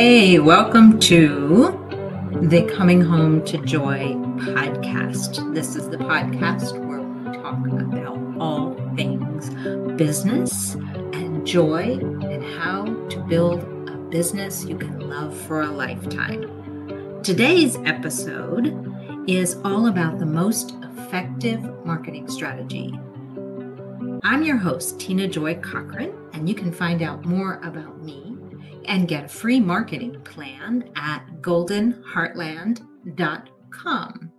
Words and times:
Hey, 0.00 0.38
welcome 0.38 1.00
to 1.00 1.72
the 2.40 2.62
Coming 2.76 3.00
Home 3.00 3.44
to 3.46 3.58
Joy 3.58 4.14
podcast. 4.38 5.52
This 5.56 5.74
is 5.74 5.88
the 5.88 5.96
podcast 5.96 6.78
where 6.86 7.00
we 7.00 7.36
talk 7.36 7.66
about 7.66 8.16
all 8.40 8.74
things 8.94 9.50
business 9.98 10.74
and 11.14 11.44
joy 11.44 11.98
and 12.20 12.44
how 12.44 12.84
to 13.08 13.18
build 13.28 13.64
a 13.88 13.96
business 14.08 14.64
you 14.64 14.78
can 14.78 15.00
love 15.00 15.36
for 15.36 15.62
a 15.62 15.70
lifetime. 15.72 17.20
Today's 17.24 17.74
episode 17.78 19.26
is 19.26 19.56
all 19.64 19.88
about 19.88 20.20
the 20.20 20.26
most 20.26 20.76
effective 20.84 21.60
marketing 21.84 22.28
strategy. 22.28 22.96
I'm 24.22 24.44
your 24.44 24.58
host, 24.58 25.00
Tina 25.00 25.26
Joy 25.26 25.56
Cochran, 25.56 26.14
and 26.34 26.48
you 26.48 26.54
can 26.54 26.70
find 26.70 27.02
out 27.02 27.24
more 27.24 27.60
about 27.64 28.00
me 28.00 28.37
and 28.88 29.06
get 29.06 29.26
a 29.26 29.28
free 29.28 29.60
marketing 29.60 30.20
plan 30.24 30.90
at 30.96 31.24
goldenheartland.com. 31.42 34.32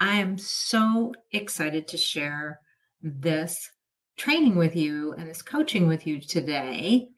I 0.00 0.14
am 0.14 0.38
so 0.38 1.12
excited 1.32 1.88
to 1.88 1.96
share 1.96 2.60
this 3.02 3.68
training 4.16 4.54
with 4.54 4.76
you 4.76 5.12
and 5.14 5.28
this 5.28 5.42
coaching 5.42 5.88
with 5.88 6.06
you 6.06 6.20
today 6.20 7.08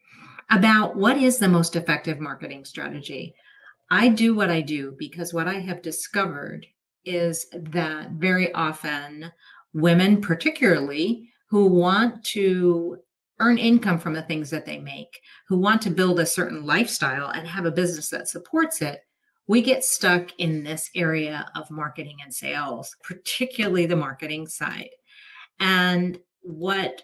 about 0.50 0.96
what 0.96 1.18
is 1.18 1.36
the 1.38 1.48
most 1.48 1.76
effective 1.76 2.18
marketing 2.18 2.64
strategy. 2.64 3.34
I 3.90 4.08
do 4.08 4.34
what 4.34 4.48
I 4.50 4.62
do 4.62 4.96
because 4.98 5.34
what 5.34 5.46
I 5.46 5.60
have 5.60 5.82
discovered 5.82 6.66
is 7.04 7.44
that 7.52 8.12
very 8.12 8.50
often 8.54 9.30
women, 9.74 10.22
particularly 10.22 11.28
who 11.50 11.66
want 11.66 12.24
to 12.24 12.96
earn 13.40 13.58
income 13.58 13.98
from 13.98 14.12
the 14.12 14.22
things 14.22 14.50
that 14.50 14.66
they 14.66 14.78
make, 14.78 15.20
who 15.48 15.58
want 15.58 15.82
to 15.82 15.90
build 15.90 16.20
a 16.20 16.26
certain 16.26 16.64
lifestyle 16.64 17.30
and 17.30 17.46
have 17.46 17.64
a 17.64 17.72
business 17.72 18.08
that 18.10 18.28
supports 18.28 18.82
it, 18.82 19.00
we 19.46 19.62
get 19.62 19.84
stuck 19.84 20.30
in 20.38 20.62
this 20.62 20.90
area 20.94 21.50
of 21.56 21.70
marketing 21.70 22.18
and 22.22 22.32
sales, 22.32 22.94
particularly 23.02 23.86
the 23.86 23.96
marketing 23.96 24.46
side. 24.46 24.90
And 25.58 26.18
what 26.42 27.02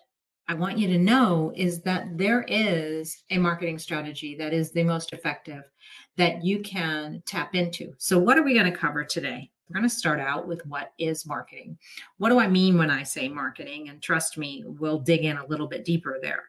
I 0.49 0.55
want 0.55 0.79
you 0.79 0.87
to 0.89 0.99
know 0.99 1.53
is 1.57 1.83
that 1.83 2.17
there 2.17 2.45
is 2.47 3.25
a 3.31 3.39
marketing 3.39 3.81
strategy 3.81 4.37
that 4.37 4.53
is 4.53 4.71
the 4.71 4.85
most 4.85 5.13
effective 5.13 5.65
that 6.17 6.45
you 6.45 6.61
can 6.61 7.23
tap 7.27 7.57
into. 7.57 7.93
So, 7.99 8.19
what 8.19 8.39
are 8.39 8.45
we 8.45 8.55
going 8.55 8.71
to 8.71 8.79
cover 8.79 9.03
today? 9.03 9.51
We're 9.69 9.81
going 9.81 9.89
to 9.89 9.95
start 9.95 10.21
out 10.21 10.47
with 10.47 10.65
what 10.67 10.93
is 10.99 11.27
marketing. 11.27 11.77
What 12.19 12.29
do 12.29 12.39
I 12.39 12.47
mean 12.47 12.79
when 12.79 12.91
I 12.91 13.03
say 13.03 13.29
marketing? 13.29 13.89
And 13.89 14.01
trust 14.01 14.39
me, 14.39 14.63
we'll 14.65 15.01
dig 15.01 15.25
in 15.25 15.37
a 15.37 15.47
little 15.47 15.67
bit 15.67 15.85
deeper 15.85 16.19
there. 16.23 16.45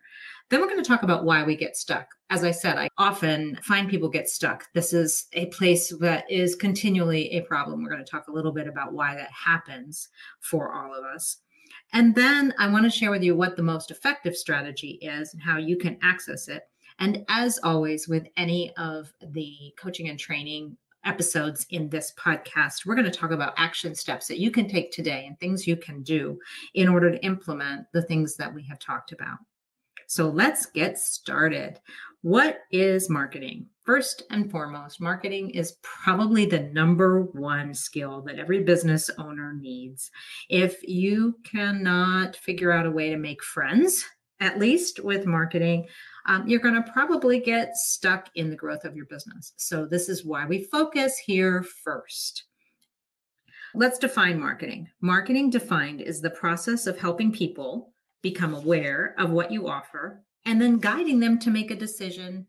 Then 0.49 0.61
we're 0.61 0.67
going 0.67 0.83
to 0.83 0.87
talk 0.87 1.03
about 1.03 1.25
why 1.25 1.43
we 1.43 1.55
get 1.55 1.75
stuck. 1.75 2.07
As 2.29 2.43
I 2.43 2.51
said, 2.51 2.77
I 2.77 2.89
often 2.97 3.59
find 3.63 3.89
people 3.89 4.07
get 4.07 4.29
stuck. 4.29 4.65
This 4.73 4.93
is 4.93 5.27
a 5.33 5.47
place 5.47 5.93
that 5.99 6.29
is 6.29 6.55
continually 6.55 7.31
a 7.31 7.41
problem. 7.41 7.83
We're 7.83 7.89
going 7.89 8.05
to 8.05 8.09
talk 8.09 8.27
a 8.27 8.33
little 8.33 8.51
bit 8.51 8.67
about 8.67 8.93
why 8.93 9.15
that 9.15 9.31
happens 9.31 10.09
for 10.39 10.73
all 10.73 10.93
of 10.93 11.03
us. 11.03 11.37
And 11.93 12.13
then 12.13 12.53
I 12.59 12.69
want 12.69 12.85
to 12.85 12.89
share 12.89 13.11
with 13.11 13.23
you 13.23 13.35
what 13.35 13.55
the 13.55 13.63
most 13.63 13.91
effective 13.91 14.35
strategy 14.35 14.99
is 15.01 15.33
and 15.33 15.41
how 15.41 15.57
you 15.57 15.77
can 15.77 15.97
access 16.01 16.47
it. 16.47 16.63
And 16.99 17.25
as 17.29 17.59
always, 17.63 18.07
with 18.07 18.27
any 18.37 18.73
of 18.77 19.11
the 19.21 19.73
coaching 19.77 20.09
and 20.09 20.19
training 20.19 20.77
episodes 21.07 21.65
in 21.69 21.89
this 21.89 22.13
podcast, 22.19 22.85
we're 22.85 22.95
going 22.95 23.09
to 23.09 23.17
talk 23.17 23.31
about 23.31 23.53
action 23.57 23.95
steps 23.95 24.27
that 24.27 24.39
you 24.39 24.51
can 24.51 24.67
take 24.67 24.91
today 24.91 25.25
and 25.25 25.39
things 25.39 25.65
you 25.65 25.77
can 25.77 26.03
do 26.03 26.37
in 26.73 26.87
order 26.89 27.09
to 27.09 27.25
implement 27.25 27.85
the 27.93 28.01
things 28.01 28.35
that 28.35 28.53
we 28.53 28.61
have 28.63 28.77
talked 28.77 29.13
about. 29.13 29.37
So 30.07 30.29
let's 30.29 30.67
get 30.67 30.97
started. 30.97 31.79
What 32.21 32.59
is 32.71 33.09
marketing? 33.09 33.67
First 33.83 34.23
and 34.31 34.51
foremost, 34.51 34.99
marketing 34.99 35.51
is 35.51 35.77
probably 35.81 36.45
the 36.45 36.59
number 36.59 37.21
one 37.21 37.73
skill 37.73 38.21
that 38.23 38.37
every 38.37 38.63
business 38.63 39.09
owner 39.17 39.53
needs. 39.53 40.11
If 40.49 40.81
you 40.83 41.37
cannot 41.45 42.35
figure 42.35 42.71
out 42.71 42.85
a 42.85 42.91
way 42.91 43.09
to 43.09 43.17
make 43.17 43.43
friends, 43.43 44.03
at 44.39 44.59
least 44.59 45.03
with 45.03 45.25
marketing, 45.25 45.87
um, 46.27 46.47
you're 46.47 46.59
going 46.59 46.81
to 46.81 46.91
probably 46.91 47.39
get 47.39 47.75
stuck 47.75 48.29
in 48.35 48.49
the 48.49 48.55
growth 48.55 48.83
of 48.85 48.95
your 48.95 49.05
business. 49.05 49.53
So, 49.57 49.85
this 49.85 50.09
is 50.09 50.25
why 50.25 50.45
we 50.45 50.63
focus 50.65 51.17
here 51.17 51.63
first. 51.83 52.43
Let's 53.73 53.99
define 53.99 54.39
marketing. 54.39 54.89
Marketing 55.01 55.49
defined 55.49 56.01
is 56.01 56.21
the 56.21 56.29
process 56.29 56.87
of 56.87 56.97
helping 56.97 57.31
people 57.31 57.93
become 58.21 58.53
aware 58.53 59.15
of 59.17 59.31
what 59.31 59.51
you 59.51 59.67
offer 59.67 60.23
and 60.45 60.61
then 60.61 60.79
guiding 60.79 61.19
them 61.19 61.37
to 61.39 61.51
make 61.51 61.71
a 61.71 61.75
decision 61.75 62.47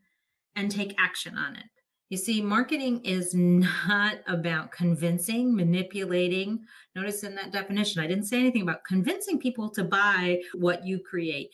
and 0.55 0.71
take 0.71 0.95
action 0.97 1.37
on 1.37 1.55
it. 1.55 1.65
You 2.09 2.17
see, 2.17 2.41
marketing 2.41 3.01
is 3.05 3.35
not 3.35 4.17
about 4.25 4.71
convincing, 4.71 5.55
manipulating. 5.55 6.59
Notice 6.95 7.23
in 7.23 7.35
that 7.35 7.51
definition, 7.51 8.01
I 8.01 8.07
didn't 8.07 8.25
say 8.25 8.39
anything 8.39 8.63
about 8.63 8.83
convincing 8.83 9.39
people 9.39 9.69
to 9.71 9.83
buy 9.83 10.41
what 10.55 10.85
you 10.85 10.99
create 11.07 11.49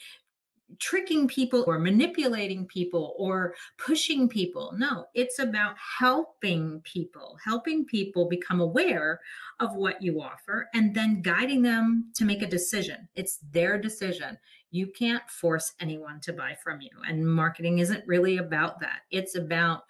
tricking 0.80 1.28
people 1.28 1.64
or 1.68 1.80
manipulating 1.80 2.66
people 2.66 3.16
or 3.18 3.54
pushing 3.78 4.28
people. 4.28 4.74
No, 4.78 5.06
it's 5.14 5.40
about 5.40 5.76
helping 6.00 6.82
people, 6.82 7.38
helping 7.44 7.86
people 7.86 8.28
become 8.28 8.60
aware 8.60 9.20
of 9.60 9.76
what 9.76 10.02
you 10.02 10.22
offer 10.22 10.68
and 10.74 10.94
then 10.94 11.22
guiding 11.22 11.62
them 11.62 12.12
to 12.16 12.26
make 12.26 12.42
a 12.42 12.48
decision. 12.48 13.08
It's 13.16 13.40
their 13.52 13.80
decision. 13.80 14.38
You 14.72 14.88
can't 14.88 15.28
force 15.30 15.74
anyone 15.80 16.20
to 16.22 16.34
buy 16.34 16.58
from 16.62 16.82
you. 16.82 16.90
And 17.08 17.26
marketing 17.26 17.80
isn't 17.80 18.08
really 18.08 18.38
about 18.38 18.80
that. 18.82 19.02
It's 19.12 19.36
about 19.36 19.84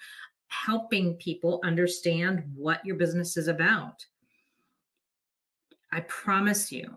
helping 0.48 1.16
people 1.16 1.60
understand 1.64 2.44
what 2.56 2.86
your 2.86 2.96
business 2.96 3.38
is 3.38 3.48
about. 3.48 4.06
I 5.92 6.02
promise 6.02 6.72
you 6.72 6.96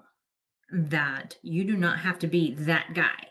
that 0.71 1.37
you 1.43 1.65
do 1.65 1.77
not 1.77 1.99
have 2.00 2.19
to 2.19 2.27
be 2.27 2.55
that 2.55 2.93
guy 2.93 3.28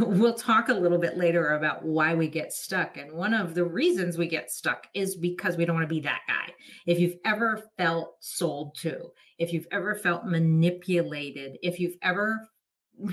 we'll 0.00 0.34
talk 0.34 0.68
a 0.68 0.74
little 0.74 0.98
bit 0.98 1.16
later 1.16 1.54
about 1.54 1.84
why 1.84 2.14
we 2.14 2.28
get 2.28 2.52
stuck. 2.52 2.96
And 2.96 3.12
one 3.12 3.34
of 3.34 3.54
the 3.54 3.64
reasons 3.64 4.18
we 4.18 4.26
get 4.26 4.50
stuck 4.50 4.86
is 4.94 5.16
because 5.16 5.56
we 5.56 5.64
don't 5.64 5.76
want 5.76 5.88
to 5.88 5.94
be 5.94 6.00
that 6.00 6.22
guy. 6.26 6.52
If 6.86 6.98
you've 6.98 7.16
ever 7.24 7.62
felt 7.78 8.16
sold 8.20 8.76
to, 8.80 9.10
if 9.38 9.52
you've 9.52 9.66
ever 9.72 9.94
felt 9.94 10.26
manipulated, 10.26 11.58
if 11.62 11.78
you've 11.78 11.96
ever 12.02 12.48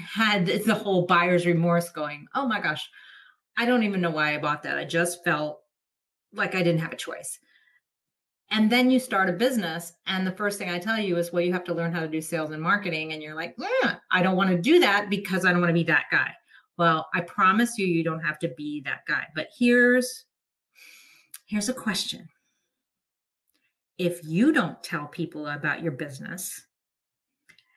had 0.02 0.46
the 0.46 0.76
whole 0.76 1.06
buyer's 1.06 1.46
remorse 1.46 1.90
going, 1.90 2.28
oh 2.36 2.48
my 2.48 2.60
gosh, 2.60 2.90
I 3.58 3.66
don't 3.66 3.84
even 3.84 4.02
know 4.02 4.12
why 4.12 4.36
I 4.36 4.38
bought 4.38 4.64
that. 4.64 4.78
I 4.78 4.86
just 4.86 5.24
felt 5.24 5.60
like 6.34 6.56
I 6.56 6.64
didn't 6.64 6.82
have 6.82 6.92
a 6.92 6.98
choice. 6.98 7.40
And 8.50 8.70
then 8.70 8.90
you 8.90 9.00
start 9.00 9.30
a 9.30 9.34
business, 9.34 9.92
and 10.06 10.26
the 10.26 10.32
first 10.32 10.58
thing 10.58 10.70
I 10.70 10.80
tell 10.80 10.98
you 10.98 11.18
is, 11.18 11.34
well, 11.34 11.42
you 11.42 11.52
have 11.52 11.66
to 11.66 11.74
learn 11.74 11.92
how 11.92 12.00
to 12.00 12.08
do 12.08 12.22
sales 12.22 12.52
and 12.52 12.62
marketing. 12.62 13.12
And 13.12 13.22
you're 13.22 13.36
like, 13.36 13.56
yeah, 13.58 13.96
I 14.10 14.24
don't 14.24 14.38
want 14.38 14.52
to 14.52 14.58
do 14.58 14.80
that 14.80 15.10
because 15.10 15.44
I 15.44 15.52
don't 15.52 15.60
want 15.60 15.70
to 15.70 15.74
be 15.74 15.84
that 15.84 16.06
guy. 16.12 16.32
Well, 16.78 17.08
I 17.14 17.22
promise 17.22 17.78
you 17.78 17.88
you 17.88 18.04
don't 18.04 18.24
have 18.24 18.40
to 18.40 18.50
be 18.50 18.82
that 18.82 19.06
guy. 19.08 19.28
But 19.36 19.50
here's 19.58 20.26
here's 21.46 21.70
a 21.70 21.74
question. 21.74 22.30
If 23.98 24.24
you 24.24 24.52
don't 24.54 24.82
tell 24.84 25.08
people 25.08 25.48
about 25.48 25.82
your 25.82 25.92
business 25.92 26.68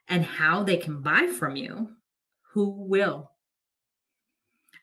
and 0.09 0.25
how 0.25 0.62
they 0.65 0.77
can 0.77 1.00
buy 1.00 1.28
from 1.28 1.56
you, 1.56 1.88
who 2.53 2.71
will? 2.71 3.31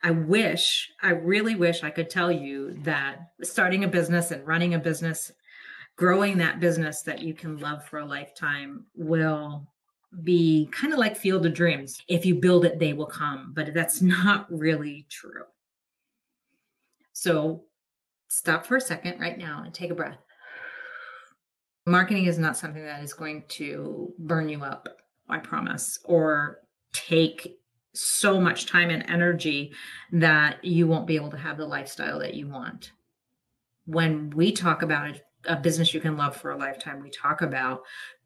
I 0.04 0.12
wish, 0.12 0.92
I 1.02 1.10
really 1.10 1.56
wish 1.56 1.84
I 1.84 1.90
could 1.90 2.10
tell 2.10 2.32
you 2.32 2.74
that 2.84 3.20
starting 3.44 3.84
a 3.84 3.88
business 3.88 4.32
and 4.32 4.46
running 4.48 4.74
a 4.74 4.80
business, 4.80 5.32
growing 5.96 6.38
that 6.38 6.60
business 6.60 7.02
that 7.04 7.22
you 7.22 7.34
can 7.34 7.58
love 7.58 7.86
for 7.86 8.00
a 8.00 8.06
lifetime 8.06 8.86
will 8.96 9.68
be 10.24 10.70
kind 10.72 10.94
of 10.94 11.00
like 11.00 11.18
Field 11.18 11.46
of 11.46 11.54
Dreams. 11.54 12.02
If 12.08 12.26
you 12.26 12.36
build 12.36 12.66
it, 12.66 12.80
they 12.80 12.94
will 12.94 13.06
come. 13.06 13.54
But 13.56 13.74
that's 13.74 14.02
not 14.02 14.48
really 14.50 15.06
true. 15.10 15.44
So 17.14 17.64
stop 18.28 18.66
for 18.66 18.78
a 18.78 18.82
second 18.82 19.20
right 19.20 19.38
now 19.38 19.64
and 19.64 19.74
take 19.74 19.92
a 19.92 19.96
breath. 19.96 20.20
Marketing 21.86 22.26
is 22.26 22.38
not 22.38 22.58
something 22.58 22.84
that 22.84 23.02
is 23.02 23.14
going 23.14 23.46
to 23.48 24.14
burn 24.20 24.50
you 24.50 24.64
up, 24.64 24.90
I 25.30 25.38
promise, 25.38 26.00
or 26.04 26.60
take 26.92 27.58
so 27.94 28.40
much 28.40 28.66
time 28.66 28.90
and 28.90 29.10
energy 29.10 29.72
that 30.12 30.64
you 30.64 30.86
won't 30.86 31.08
be 31.08 31.16
able 31.16 31.32
to 31.32 31.38
have 31.38 31.58
the 31.58 31.66
lifestyle 31.66 32.20
that 32.20 32.34
you 32.34 32.48
want. 32.48 32.92
When 33.86 34.30
we 34.32 34.52
talk 34.52 34.82
about 34.82 35.10
it, 35.10 35.26
a 35.48 35.56
business 35.56 35.94
you 35.94 36.00
can 36.00 36.18
love 36.18 36.36
for 36.36 36.52
a 36.52 36.58
lifetime. 36.58 37.02
We 37.02 37.10
talk 37.10 37.42
about 37.42 37.82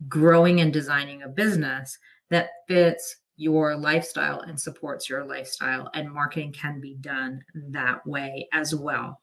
growing 0.07 0.61
and 0.61 0.73
designing 0.73 1.23
a 1.23 1.29
business 1.29 1.97
that 2.29 2.49
fits 2.67 3.17
your 3.37 3.75
lifestyle 3.75 4.41
and 4.41 4.59
supports 4.59 5.09
your 5.09 5.25
lifestyle, 5.25 5.89
and 5.93 6.11
marketing 6.11 6.53
can 6.53 6.79
be 6.79 6.95
done 6.95 7.43
that 7.69 8.05
way 8.05 8.47
as 8.53 8.75
well. 8.75 9.21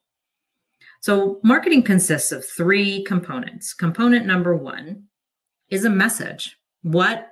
So, 1.01 1.39
marketing 1.45 1.83
consists 1.83 2.33
of 2.33 2.45
three 2.45 3.05
components. 3.05 3.75
Component 3.75 4.27
number 4.27 4.57
one 4.57 5.05
is 5.71 5.85
a 5.85 5.91
message. 5.91 6.57
What 6.83 7.29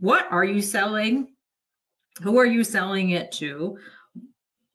what 0.00 0.26
are 0.30 0.44
you 0.44 0.62
selling? 0.62 1.34
Who 2.22 2.38
are 2.38 2.46
you 2.46 2.64
selling 2.64 3.10
it 3.10 3.32
to? 3.32 3.78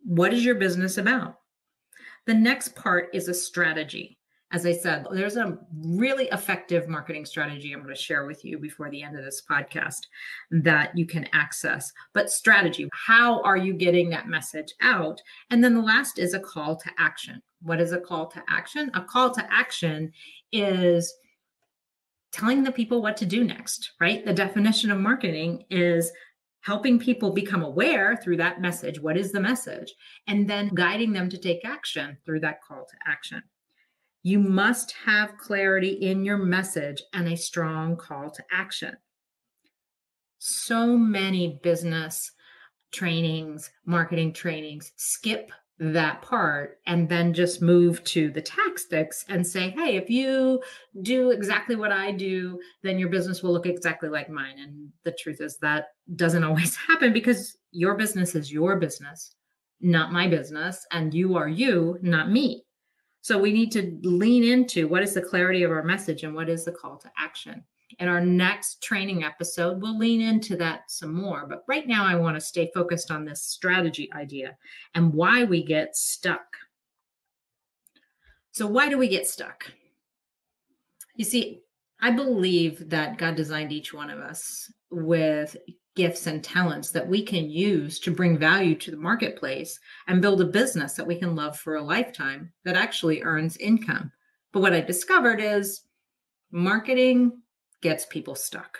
What 0.04 0.34
is 0.34 0.44
your 0.44 0.56
business 0.56 0.98
about? 0.98 1.36
The 2.26 2.34
next 2.34 2.76
part 2.76 3.10
is 3.14 3.28
a 3.28 3.34
strategy. 3.34 4.18
As 4.54 4.66
I 4.66 4.72
said, 4.72 5.06
there's 5.12 5.36
a 5.36 5.58
really 5.76 6.30
effective 6.30 6.88
marketing 6.88 7.26
strategy 7.26 7.74
I'm 7.74 7.84
going 7.84 7.94
to 7.94 8.02
share 8.02 8.26
with 8.26 8.46
you 8.46 8.58
before 8.58 8.90
the 8.90 9.04
end 9.04 9.18
of 9.18 9.26
this 9.26 9.42
podcast 9.50 10.08
that 10.52 10.98
you 10.98 11.06
can 11.06 11.28
access. 11.34 11.92
But 12.14 12.32
strategy, 12.32 12.88
how 12.94 13.42
are 13.42 13.58
you 13.58 13.74
getting 13.74 14.10
that 14.12 14.30
message 14.30 14.74
out? 14.82 15.22
And 15.50 15.62
then 15.62 15.74
the 15.74 15.82
last 15.82 16.18
is 16.18 16.34
a 16.34 16.40
call 16.40 16.78
to 16.78 16.90
action. 16.98 17.42
What 17.62 17.82
is 17.82 17.92
a 17.92 18.00
call 18.00 18.28
to 18.28 18.44
action? 18.48 18.90
A 18.94 19.02
call 19.02 19.32
to 19.32 19.46
action 19.54 20.14
is 20.54 21.14
telling 22.32 22.64
the 22.64 22.72
people 22.72 23.02
what 23.02 23.18
to 23.18 23.26
do 23.26 23.44
next, 23.44 23.92
right? 24.00 24.24
The 24.26 24.34
definition 24.34 24.92
of 24.92 25.00
marketing 25.00 25.66
is 25.70 26.10
helping 26.62 27.00
people 27.00 27.32
become 27.32 27.64
aware 27.64 28.16
through 28.16 28.38
that 28.38 28.62
message. 28.62 29.00
What 29.00 29.18
is 29.18 29.34
the 29.34 29.40
message? 29.42 29.94
And 30.28 30.50
then 30.50 30.72
guiding 30.74 31.12
them 31.12 31.30
to 31.30 31.38
take 31.38 31.66
action 31.66 32.18
through 32.26 32.42
that 32.42 32.62
call 32.66 32.86
to 32.86 32.98
action. 33.10 33.44
You 34.28 34.40
must 34.40 34.92
have 35.06 35.38
clarity 35.38 35.88
in 35.88 36.26
your 36.26 36.36
message 36.36 37.02
and 37.14 37.30
a 37.30 37.38
strong 37.38 37.96
call 37.96 38.30
to 38.30 38.44
action. 38.52 38.94
So 40.38 40.98
many 40.98 41.62
business 41.64 42.30
trainings, 42.92 43.72
marketing 43.86 44.34
trainings 44.34 44.92
skip 44.98 45.50
that 45.80 46.22
part 46.24 46.80
and 46.88 47.08
then 47.08 47.34
just 47.34 47.62
move 47.62 48.04
to 48.04 48.30
the 48.30 48.42
tactics 48.42 49.24
and 49.30 49.48
say, 49.48 49.70
hey, 49.70 49.96
if 49.96 50.10
you 50.10 50.62
do 51.04 51.32
exactly 51.32 51.78
what 51.78 51.94
I 51.94 52.12
do, 52.12 52.60
then 52.84 53.00
your 53.00 53.08
business 53.08 53.42
will 53.42 53.54
look 53.54 53.66
exactly 53.66 54.10
like 54.10 54.30
mine. 54.30 54.60
And 54.60 54.90
the 55.06 55.14
truth 55.14 55.40
is 55.40 55.58
that 55.62 55.86
doesn't 56.18 56.44
always 56.50 56.76
happen 56.76 57.14
because 57.14 57.56
your 57.72 57.96
business 57.96 58.36
is 58.36 58.52
your 58.52 58.76
business, 58.76 59.34
not 59.80 60.12
my 60.12 60.28
business. 60.28 60.86
And 60.92 61.14
you 61.14 61.38
are 61.38 61.48
you, 61.48 61.98
not 62.02 62.30
me. 62.30 62.66
So 63.28 63.38
we 63.38 63.52
need 63.52 63.74
to 63.74 64.00
lean 64.04 64.46
into 64.46 64.88
what 64.88 65.04
is 65.04 65.14
the 65.14 65.22
clarity 65.22 65.64
of 65.64 65.72
our 65.72 65.84
message 65.84 66.24
and 66.24 66.34
what 66.34 66.48
is 66.48 66.64
the 66.64 66.72
call 66.72 66.96
to 66.96 67.12
action. 67.20 67.62
In 68.00 68.08
our 68.08 68.22
next 68.22 68.82
training 68.82 69.26
episode, 69.26 69.82
we'll 69.82 69.98
lean 69.98 70.22
into 70.22 70.56
that 70.56 70.90
some 70.90 71.14
more. 71.14 71.46
But 71.46 71.66
right 71.68 71.86
now, 71.86 72.06
I 72.06 72.16
want 72.16 72.38
to 72.38 72.40
stay 72.40 72.72
focused 72.74 73.12
on 73.12 73.26
this 73.26 73.44
strategy 73.44 74.10
idea 74.14 74.56
and 74.96 75.14
why 75.14 75.44
we 75.44 75.62
get 75.62 75.98
stuck. 75.98 76.46
So, 78.54 78.66
why 78.66 78.88
do 78.88 78.98
we 78.98 79.10
get 79.10 79.28
stuck? 79.28 79.70
You 81.18 81.26
see, 81.26 81.64
I 82.00 82.12
believe 82.12 82.90
that 82.90 83.18
God 83.18 83.36
designed 83.36 83.74
each 83.74 83.94
one 83.94 84.10
of 84.10 84.20
us 84.20 84.72
with 84.90 85.58
gifts 85.98 86.28
and 86.28 86.44
talents 86.44 86.92
that 86.92 87.08
we 87.08 87.24
can 87.24 87.50
use 87.50 88.00
to 88.00 88.12
bring 88.12 88.38
value 88.38 88.76
to 88.76 88.92
the 88.92 88.98
marketplace 88.98 89.80
and 90.08 90.22
build 90.22 90.40
a 90.40 90.46
business 90.46 90.94
that 90.94 91.08
we 91.08 91.16
can 91.16 91.36
love 91.36 91.58
for 91.58 91.76
a 91.76 91.82
lifetime 91.82 92.54
that 92.64 92.76
actually 92.76 93.24
earns 93.24 93.58
income. 93.58 94.12
But 94.54 94.62
what 94.62 94.74
I 94.74 94.82
discovered 94.82 95.42
is 95.42 95.82
marketing 96.52 97.42
gets 97.82 98.06
people 98.06 98.36
stuck. 98.36 98.78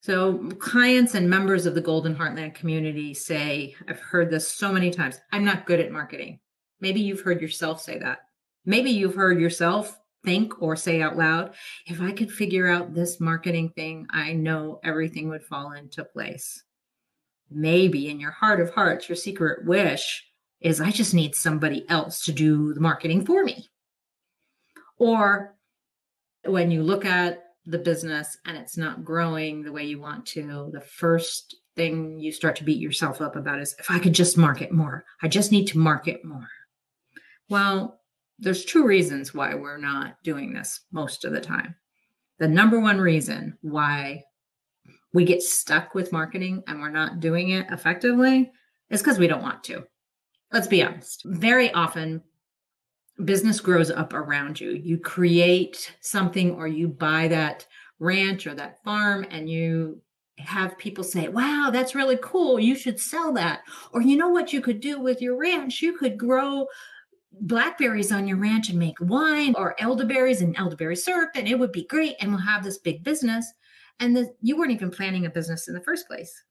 So, 0.00 0.38
clients 0.58 1.14
and 1.14 1.30
members 1.30 1.66
of 1.66 1.76
the 1.76 1.80
Golden 1.80 2.14
Heartland 2.14 2.54
community 2.54 3.14
say, 3.14 3.76
I've 3.88 4.00
heard 4.00 4.28
this 4.28 4.48
so 4.48 4.72
many 4.72 4.90
times 4.90 5.20
I'm 5.32 5.44
not 5.44 5.66
good 5.66 5.80
at 5.80 5.92
marketing. 5.92 6.40
Maybe 6.80 7.00
you've 7.00 7.22
heard 7.22 7.40
yourself 7.40 7.80
say 7.80 7.98
that. 8.00 8.18
Maybe 8.64 8.90
you've 8.90 9.14
heard 9.14 9.40
yourself 9.40 9.98
think 10.26 10.60
or 10.60 10.76
say 10.76 11.00
out 11.00 11.16
loud, 11.16 11.54
if 11.86 12.02
I 12.02 12.12
could 12.12 12.30
figure 12.30 12.68
out 12.68 12.92
this 12.92 13.20
marketing 13.20 13.70
thing, 13.70 14.06
I 14.10 14.34
know 14.34 14.80
everything 14.84 15.30
would 15.30 15.44
fall 15.44 15.72
into 15.72 16.04
place. 16.04 16.62
Maybe 17.48 18.10
in 18.10 18.20
your 18.20 18.32
heart 18.32 18.60
of 18.60 18.74
hearts, 18.74 19.08
your 19.08 19.16
secret 19.16 19.64
wish 19.64 20.26
is 20.60 20.80
I 20.80 20.90
just 20.90 21.14
need 21.14 21.34
somebody 21.34 21.88
else 21.88 22.24
to 22.24 22.32
do 22.32 22.74
the 22.74 22.80
marketing 22.80 23.24
for 23.24 23.44
me. 23.44 23.70
Or 24.98 25.56
when 26.44 26.70
you 26.70 26.82
look 26.82 27.04
at 27.04 27.44
the 27.64 27.78
business 27.78 28.36
and 28.44 28.56
it's 28.56 28.76
not 28.76 29.04
growing 29.04 29.62
the 29.62 29.72
way 29.72 29.84
you 29.84 30.00
want 30.00 30.26
to, 30.26 30.70
the 30.72 30.80
first 30.80 31.56
thing 31.76 32.18
you 32.18 32.32
start 32.32 32.56
to 32.56 32.64
beat 32.64 32.80
yourself 32.80 33.20
up 33.20 33.36
about 33.36 33.60
is 33.60 33.76
if 33.78 33.90
I 33.90 34.00
could 34.00 34.14
just 34.14 34.36
market 34.36 34.72
more, 34.72 35.04
I 35.22 35.28
just 35.28 35.52
need 35.52 35.66
to 35.68 35.78
market 35.78 36.24
more. 36.24 36.48
Well, 37.48 38.00
there's 38.38 38.64
two 38.64 38.84
reasons 38.84 39.34
why 39.34 39.54
we're 39.54 39.78
not 39.78 40.22
doing 40.22 40.52
this 40.52 40.80
most 40.92 41.24
of 41.24 41.32
the 41.32 41.40
time. 41.40 41.74
The 42.38 42.48
number 42.48 42.80
one 42.80 43.00
reason 43.00 43.56
why 43.62 44.24
we 45.14 45.24
get 45.24 45.42
stuck 45.42 45.94
with 45.94 46.12
marketing 46.12 46.62
and 46.66 46.80
we're 46.80 46.90
not 46.90 47.20
doing 47.20 47.50
it 47.50 47.66
effectively 47.70 48.52
is 48.90 49.00
because 49.00 49.18
we 49.18 49.26
don't 49.26 49.42
want 49.42 49.64
to. 49.64 49.84
Let's 50.52 50.66
be 50.66 50.82
honest. 50.82 51.22
Very 51.24 51.72
often, 51.72 52.22
business 53.24 53.60
grows 53.60 53.90
up 53.90 54.12
around 54.12 54.60
you. 54.60 54.70
You 54.72 54.98
create 54.98 55.94
something 56.00 56.54
or 56.54 56.68
you 56.68 56.88
buy 56.88 57.28
that 57.28 57.66
ranch 57.98 58.46
or 58.46 58.54
that 58.54 58.82
farm 58.84 59.26
and 59.30 59.48
you 59.48 60.02
have 60.38 60.76
people 60.76 61.02
say, 61.02 61.28
wow, 61.28 61.70
that's 61.72 61.94
really 61.94 62.18
cool. 62.22 62.60
You 62.60 62.76
should 62.76 63.00
sell 63.00 63.32
that. 63.32 63.60
Or 63.92 64.02
you 64.02 64.16
know 64.16 64.28
what 64.28 64.52
you 64.52 64.60
could 64.60 64.80
do 64.80 65.00
with 65.00 65.22
your 65.22 65.38
ranch? 65.38 65.80
You 65.80 65.96
could 65.96 66.18
grow 66.18 66.66
blackberries 67.40 68.12
on 68.12 68.26
your 68.26 68.38
ranch 68.38 68.70
and 68.70 68.78
make 68.78 68.96
wine 69.00 69.54
or 69.56 69.74
elderberries 69.78 70.40
and 70.40 70.56
elderberry 70.56 70.96
syrup 70.96 71.30
and 71.34 71.46
it 71.46 71.58
would 71.58 71.72
be 71.72 71.84
great 71.84 72.14
and 72.20 72.30
we'll 72.30 72.40
have 72.40 72.64
this 72.64 72.78
big 72.78 73.04
business 73.04 73.52
and 74.00 74.16
the, 74.16 74.34
you 74.40 74.56
weren't 74.56 74.72
even 74.72 74.90
planning 74.90 75.26
a 75.26 75.30
business 75.30 75.68
in 75.68 75.74
the 75.74 75.82
first 75.82 76.06
place 76.06 76.44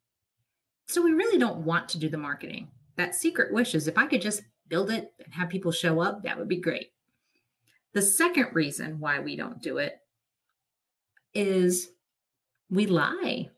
so 0.87 1.01
we 1.01 1.11
really 1.11 1.39
don't 1.39 1.65
want 1.65 1.89
to 1.89 1.97
do 1.97 2.07
the 2.07 2.17
marketing 2.17 2.67
that 2.97 3.15
secret 3.15 3.51
wish 3.51 3.73
is 3.73 3.87
if 3.87 3.97
i 3.97 4.05
could 4.05 4.21
just 4.21 4.43
build 4.67 4.89
it 4.89 5.13
and 5.23 5.33
have 5.33 5.49
people 5.49 5.71
show 5.71 6.01
up, 6.01 6.23
that 6.23 6.37
would 6.37 6.47
be 6.47 6.59
great. 6.59 6.91
The 7.93 8.01
second 8.01 8.49
reason 8.53 8.99
why 8.99 9.19
we 9.19 9.35
don't 9.35 9.61
do 9.61 9.77
it 9.77 9.97
is 11.33 11.89
we 12.69 12.87
lie. 12.87 13.49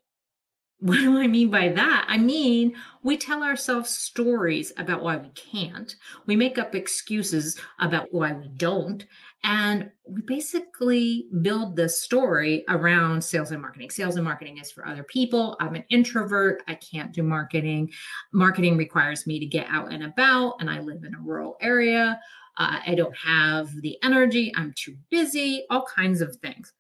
What 0.80 0.98
do 0.98 1.18
I 1.18 1.26
mean 1.26 1.50
by 1.50 1.70
that? 1.70 2.06
I 2.08 2.20
mean, 2.20 2.76
we 3.02 3.18
tell 3.18 3.42
ourselves 3.42 3.90
stories 3.90 4.72
about 4.78 5.02
why 5.02 5.18
we 5.18 5.30
can't. 5.30 5.96
We 6.28 6.36
make 6.36 6.60
up 6.60 6.76
excuses 6.76 7.60
about 7.80 8.10
why 8.12 8.34
we 8.34 8.48
don't. 8.50 9.04
And 9.44 9.90
we 10.08 10.22
basically 10.22 11.30
build 11.42 11.76
this 11.76 12.04
story 12.04 12.64
around 12.70 13.24
sales 13.24 13.50
and 13.52 13.62
marketing. 13.62 13.90
Sales 13.90 14.18
and 14.18 14.26
marketing 14.26 14.60
is 14.60 14.72
for 14.72 14.86
other 14.86 15.04
people. 15.04 15.58
I'm 15.60 15.74
an 15.74 15.86
introvert. 15.90 16.62
I 16.68 16.76
can't 16.76 17.12
do 17.12 17.24
marketing. 17.24 17.92
Marketing 18.32 18.78
requires 18.78 19.26
me 19.26 19.40
to 19.40 19.48
get 19.48 19.66
out 19.70 19.92
and 19.92 20.04
about, 20.04 20.58
and 20.60 20.70
I 20.70 20.80
live 20.80 21.04
in 21.04 21.16
a 21.16 21.22
rural 21.22 21.58
area. 21.60 22.20
Uh, 22.58 22.80
I 22.86 22.94
don't 22.94 23.18
have 23.18 23.70
the 23.82 23.98
energy. 24.04 24.52
I'm 24.56 24.74
too 24.76 24.96
busy, 25.10 25.66
all 25.72 25.86
kinds 25.86 26.22
of 26.22 26.36
things. 26.36 26.74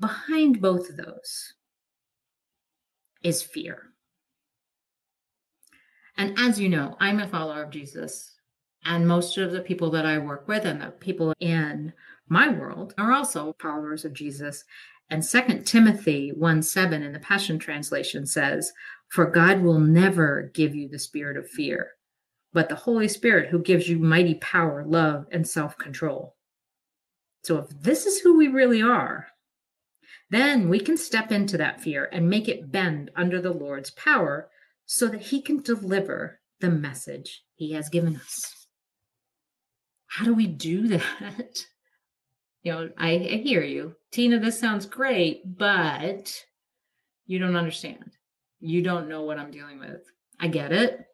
Behind 0.00 0.60
both 0.60 0.90
of 0.90 0.96
those 0.96 1.54
is 3.26 3.42
fear. 3.42 3.90
And 6.16 6.38
as 6.38 6.60
you 6.60 6.68
know, 6.68 6.96
I'm 7.00 7.18
a 7.18 7.26
follower 7.26 7.64
of 7.64 7.70
Jesus. 7.70 8.36
And 8.84 9.06
most 9.06 9.36
of 9.36 9.50
the 9.50 9.60
people 9.60 9.90
that 9.90 10.06
I 10.06 10.18
work 10.18 10.46
with 10.46 10.64
and 10.64 10.80
the 10.80 10.92
people 10.92 11.34
in 11.40 11.92
my 12.28 12.48
world 12.48 12.94
are 12.98 13.12
also 13.12 13.56
followers 13.60 14.04
of 14.04 14.12
Jesus. 14.12 14.64
And 15.10 15.24
Second 15.24 15.66
Timothy 15.66 16.30
1 16.36 16.62
7 16.62 17.02
in 17.02 17.12
the 17.12 17.18
Passion 17.18 17.58
Translation 17.58 18.26
says, 18.26 18.72
For 19.08 19.26
God 19.26 19.60
will 19.60 19.80
never 19.80 20.52
give 20.54 20.76
you 20.76 20.88
the 20.88 20.98
spirit 20.98 21.36
of 21.36 21.50
fear, 21.50 21.90
but 22.52 22.68
the 22.68 22.76
Holy 22.76 23.08
Spirit 23.08 23.50
who 23.50 23.60
gives 23.60 23.88
you 23.88 23.98
mighty 23.98 24.36
power, 24.36 24.84
love, 24.86 25.26
and 25.32 25.46
self 25.46 25.76
control. 25.78 26.36
So 27.42 27.58
if 27.58 27.70
this 27.80 28.06
is 28.06 28.20
who 28.20 28.36
we 28.36 28.48
really 28.48 28.82
are, 28.82 29.26
then 30.30 30.68
we 30.68 30.80
can 30.80 30.96
step 30.96 31.30
into 31.30 31.56
that 31.58 31.80
fear 31.80 32.08
and 32.12 32.28
make 32.28 32.48
it 32.48 32.72
bend 32.72 33.10
under 33.14 33.40
the 33.40 33.52
Lord's 33.52 33.90
power 33.90 34.48
so 34.84 35.08
that 35.08 35.22
He 35.22 35.40
can 35.40 35.62
deliver 35.62 36.40
the 36.60 36.70
message 36.70 37.42
He 37.54 37.72
has 37.72 37.88
given 37.88 38.16
us. 38.16 38.66
How 40.06 40.24
do 40.24 40.34
we 40.34 40.46
do 40.46 40.88
that? 40.88 41.58
You 42.62 42.72
know, 42.72 42.90
I, 42.98 43.10
I 43.10 43.40
hear 43.44 43.62
you. 43.62 43.94
Tina, 44.10 44.40
this 44.40 44.58
sounds 44.58 44.86
great, 44.86 45.42
but 45.56 46.44
you 47.26 47.38
don't 47.38 47.56
understand. 47.56 48.12
You 48.58 48.82
don't 48.82 49.08
know 49.08 49.22
what 49.22 49.38
I'm 49.38 49.50
dealing 49.50 49.78
with. 49.78 50.02
I 50.40 50.48
get 50.48 50.72
it. 50.72 51.04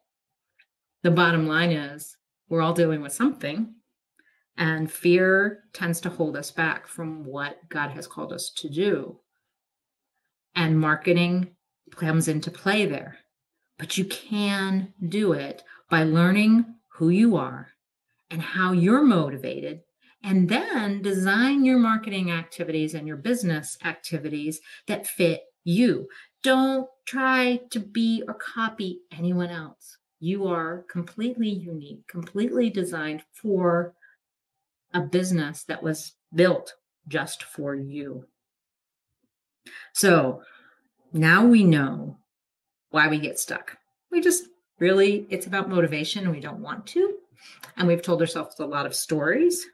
The 1.03 1.11
bottom 1.11 1.47
line 1.47 1.73
is 1.73 2.17
we're 2.49 2.63
all 2.63 2.73
dealing 2.73 3.03
with 3.03 3.13
something. 3.13 3.75
And 4.57 4.91
fear 4.91 5.65
tends 5.73 6.01
to 6.03 6.11
hold 6.11 6.37
us 6.37 6.51
back 6.51 6.87
from 6.87 7.25
what 7.25 7.69
God 7.69 7.91
has 7.93 8.07
called 8.07 8.33
us 8.33 8.51
to 8.57 8.69
do. 8.69 9.19
And 10.55 10.79
marketing 10.79 11.57
comes 11.97 12.29
into 12.29 12.51
play 12.51 12.87
there. 12.87 13.19
But 13.79 13.97
you 13.97 14.05
can 14.05 14.93
do 15.09 15.33
it 15.33 15.63
by 15.89 16.05
learning 16.05 16.67
who 16.89 17.09
you 17.09 17.37
are 17.37 17.69
and 18.31 18.41
how 18.41 18.73
you're 18.73 19.03
motivated. 19.03 19.81
And 20.23 20.49
then 20.49 21.03
design 21.03 21.65
your 21.65 21.79
marketing 21.79 22.31
activities 22.31 22.95
and 22.95 23.09
your 23.09 23.17
business 23.17 23.77
activities 23.85 24.61
that 24.87 25.07
fit 25.07 25.43
you. 25.65 26.09
Don't 26.43 26.89
try 27.07 27.61
to 27.71 27.81
be 27.81 28.23
or 28.29 28.35
copy 28.35 29.01
anyone 29.11 29.51
else. 29.51 29.97
You 30.21 30.47
are 30.47 30.85
completely 30.89 31.49
unique, 31.49 32.07
completely 32.07 32.71
designed 32.71 33.25
for 33.33 33.95
a 34.95 35.01
business 35.01 35.65
that 35.65 35.83
was 35.83 36.13
built 36.35 36.75
just 37.09 37.43
for 37.43 37.75
you. 37.75 38.27
So 39.93 40.43
now 41.13 41.47
we 41.47 41.65
know 41.65 42.19
why 42.91 43.09
we 43.09 43.19
get 43.19 43.39
stuck. 43.39 43.77
We 44.11 44.21
just 44.21 44.45
really, 44.79 45.27
it's 45.31 45.47
about 45.47 45.71
motivation 45.71 46.25
and 46.25 46.33
we 46.33 46.41
don't 46.41 46.61
want 46.61 46.87
to. 46.89 47.15
And 47.77 47.89
we've 47.89 48.03
told 48.03 48.21
ourselves 48.21 48.61
a 48.61 48.67
lot 48.67 48.87
of 48.87 48.95
stories. 48.95 49.67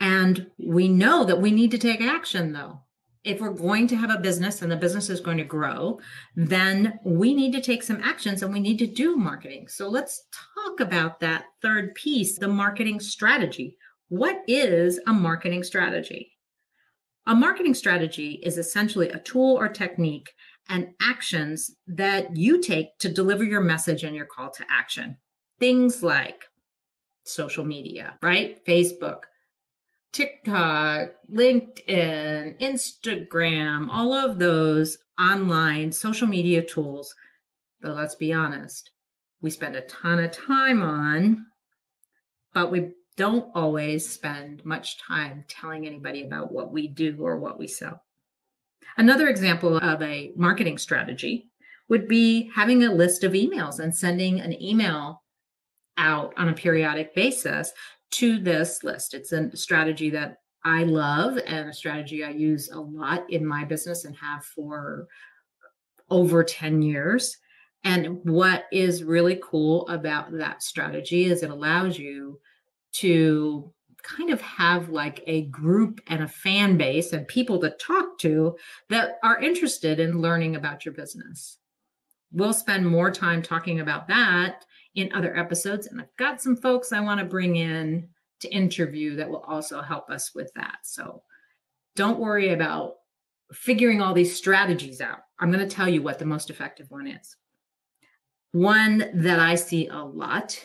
And 0.00 0.50
we 0.58 0.88
know 0.88 1.24
that 1.24 1.40
we 1.40 1.50
need 1.50 1.70
to 1.72 1.78
take 1.78 2.00
action 2.00 2.52
though. 2.52 2.80
If 3.24 3.40
we're 3.40 3.50
going 3.50 3.86
to 3.88 3.96
have 3.96 4.10
a 4.10 4.18
business 4.18 4.62
and 4.62 4.72
the 4.72 4.76
business 4.76 5.08
is 5.08 5.20
going 5.20 5.38
to 5.38 5.44
grow, 5.44 6.00
then 6.34 6.98
we 7.04 7.34
need 7.34 7.52
to 7.52 7.60
take 7.60 7.84
some 7.84 8.02
actions 8.02 8.42
and 8.42 8.52
we 8.52 8.58
need 8.58 8.78
to 8.80 8.86
do 8.86 9.16
marketing. 9.16 9.68
So 9.68 9.88
let's 9.88 10.24
talk 10.32 10.80
about 10.80 11.20
that 11.20 11.44
third 11.60 11.94
piece 11.94 12.38
the 12.38 12.48
marketing 12.48 12.98
strategy. 12.98 13.76
What 14.08 14.42
is 14.48 15.00
a 15.06 15.12
marketing 15.12 15.62
strategy? 15.62 16.32
A 17.26 17.34
marketing 17.34 17.74
strategy 17.74 18.40
is 18.42 18.58
essentially 18.58 19.08
a 19.10 19.20
tool 19.20 19.56
or 19.56 19.68
technique 19.68 20.32
and 20.68 20.88
actions 21.00 21.70
that 21.86 22.36
you 22.36 22.60
take 22.60 22.98
to 22.98 23.08
deliver 23.08 23.44
your 23.44 23.60
message 23.60 24.02
and 24.02 24.16
your 24.16 24.26
call 24.26 24.50
to 24.50 24.64
action. 24.68 25.16
Things 25.60 26.02
like 26.02 26.44
social 27.24 27.64
media, 27.64 28.18
right? 28.20 28.64
Facebook, 28.66 29.20
TikTok, 30.12 31.10
LinkedIn, 31.32 32.60
Instagram, 32.60 33.88
all 33.90 34.12
of 34.12 34.38
those 34.38 34.98
online 35.18 35.90
social 35.90 36.26
media 36.26 36.62
tools. 36.62 37.14
But 37.80 37.96
let's 37.96 38.14
be 38.14 38.32
honest, 38.32 38.90
we 39.40 39.50
spend 39.50 39.74
a 39.74 39.82
ton 39.82 40.18
of 40.18 40.30
time 40.30 40.82
on, 40.82 41.46
but 42.52 42.70
we 42.70 42.90
don't 43.16 43.50
always 43.54 44.08
spend 44.08 44.64
much 44.64 44.98
time 45.00 45.44
telling 45.48 45.86
anybody 45.86 46.24
about 46.24 46.52
what 46.52 46.72
we 46.72 46.88
do 46.88 47.16
or 47.20 47.38
what 47.38 47.58
we 47.58 47.66
sell. 47.66 48.02
Another 48.96 49.28
example 49.28 49.78
of 49.78 50.02
a 50.02 50.32
marketing 50.36 50.78
strategy 50.78 51.50
would 51.88 52.08
be 52.08 52.50
having 52.54 52.84
a 52.84 52.92
list 52.92 53.24
of 53.24 53.32
emails 53.32 53.78
and 53.78 53.94
sending 53.94 54.40
an 54.40 54.60
email 54.62 55.22
out 55.98 56.32
on 56.36 56.48
a 56.48 56.54
periodic 56.54 57.14
basis 57.14 57.72
to 58.12 58.38
this 58.38 58.84
list. 58.84 59.14
It's 59.14 59.32
a 59.32 59.54
strategy 59.56 60.10
that 60.10 60.38
I 60.64 60.84
love 60.84 61.38
and 61.46 61.68
a 61.68 61.74
strategy 61.74 62.22
I 62.24 62.30
use 62.30 62.70
a 62.70 62.78
lot 62.78 63.28
in 63.30 63.44
my 63.44 63.64
business 63.64 64.04
and 64.04 64.14
have 64.16 64.44
for 64.44 65.08
over 66.08 66.44
10 66.44 66.82
years. 66.82 67.36
And 67.84 68.20
what 68.24 68.66
is 68.70 69.02
really 69.02 69.40
cool 69.42 69.88
about 69.88 70.30
that 70.38 70.62
strategy 70.62 71.24
is 71.24 71.42
it 71.42 71.50
allows 71.50 71.98
you 71.98 72.38
to 72.92 73.72
kind 74.02 74.30
of 74.30 74.40
have 74.40 74.88
like 74.88 75.22
a 75.26 75.46
group 75.46 76.00
and 76.08 76.22
a 76.22 76.28
fan 76.28 76.76
base 76.76 77.12
and 77.12 77.26
people 77.26 77.58
to 77.60 77.70
talk 77.70 78.18
to 78.18 78.56
that 78.88 79.18
are 79.22 79.40
interested 79.40 79.98
in 79.98 80.20
learning 80.20 80.56
about 80.56 80.84
your 80.84 80.94
business. 80.94 81.58
We'll 82.32 82.52
spend 82.52 82.86
more 82.86 83.10
time 83.10 83.42
talking 83.42 83.80
about 83.80 84.08
that 84.08 84.64
in 84.94 85.12
other 85.12 85.36
episodes. 85.36 85.86
And 85.86 86.00
I've 86.00 86.16
got 86.16 86.40
some 86.42 86.56
folks 86.56 86.92
I 86.92 87.00
want 87.00 87.20
to 87.20 87.26
bring 87.26 87.56
in 87.56 88.08
to 88.40 88.54
interview 88.54 89.16
that 89.16 89.28
will 89.28 89.44
also 89.46 89.80
help 89.80 90.10
us 90.10 90.34
with 90.34 90.52
that. 90.54 90.78
So 90.82 91.22
don't 91.96 92.18
worry 92.18 92.50
about 92.50 92.94
figuring 93.52 94.00
all 94.00 94.14
these 94.14 94.34
strategies 94.34 95.00
out. 95.00 95.20
I'm 95.38 95.52
going 95.52 95.66
to 95.66 95.74
tell 95.74 95.88
you 95.88 96.02
what 96.02 96.18
the 96.18 96.24
most 96.24 96.50
effective 96.50 96.90
one 96.90 97.06
is. 97.06 97.36
One 98.52 99.10
that 99.14 99.38
I 99.38 99.54
see 99.54 99.88
a 99.88 99.98
lot 99.98 100.58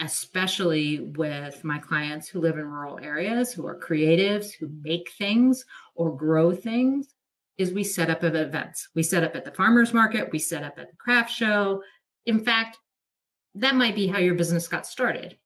especially 0.00 1.00
with 1.16 1.64
my 1.64 1.78
clients 1.78 2.28
who 2.28 2.40
live 2.40 2.58
in 2.58 2.66
rural 2.66 2.98
areas, 2.98 3.52
who 3.52 3.66
are 3.66 3.78
creatives, 3.78 4.52
who 4.52 4.70
make 4.82 5.10
things 5.12 5.64
or 5.94 6.14
grow 6.14 6.54
things, 6.54 7.14
is 7.56 7.72
we 7.72 7.84
set 7.84 8.10
up 8.10 8.22
events. 8.22 8.88
We 8.94 9.02
set 9.02 9.24
up 9.24 9.34
at 9.34 9.44
the 9.44 9.52
farmers 9.52 9.94
market, 9.94 10.30
we 10.30 10.38
set 10.38 10.62
up 10.62 10.78
at 10.78 10.90
the 10.90 10.96
craft 10.96 11.32
show. 11.32 11.82
In 12.26 12.44
fact, 12.44 12.78
that 13.56 13.74
might 13.74 13.94
be 13.94 14.06
how 14.06 14.18
your 14.18 14.34
business 14.34 14.68
got 14.68 14.86
started. 14.86 15.36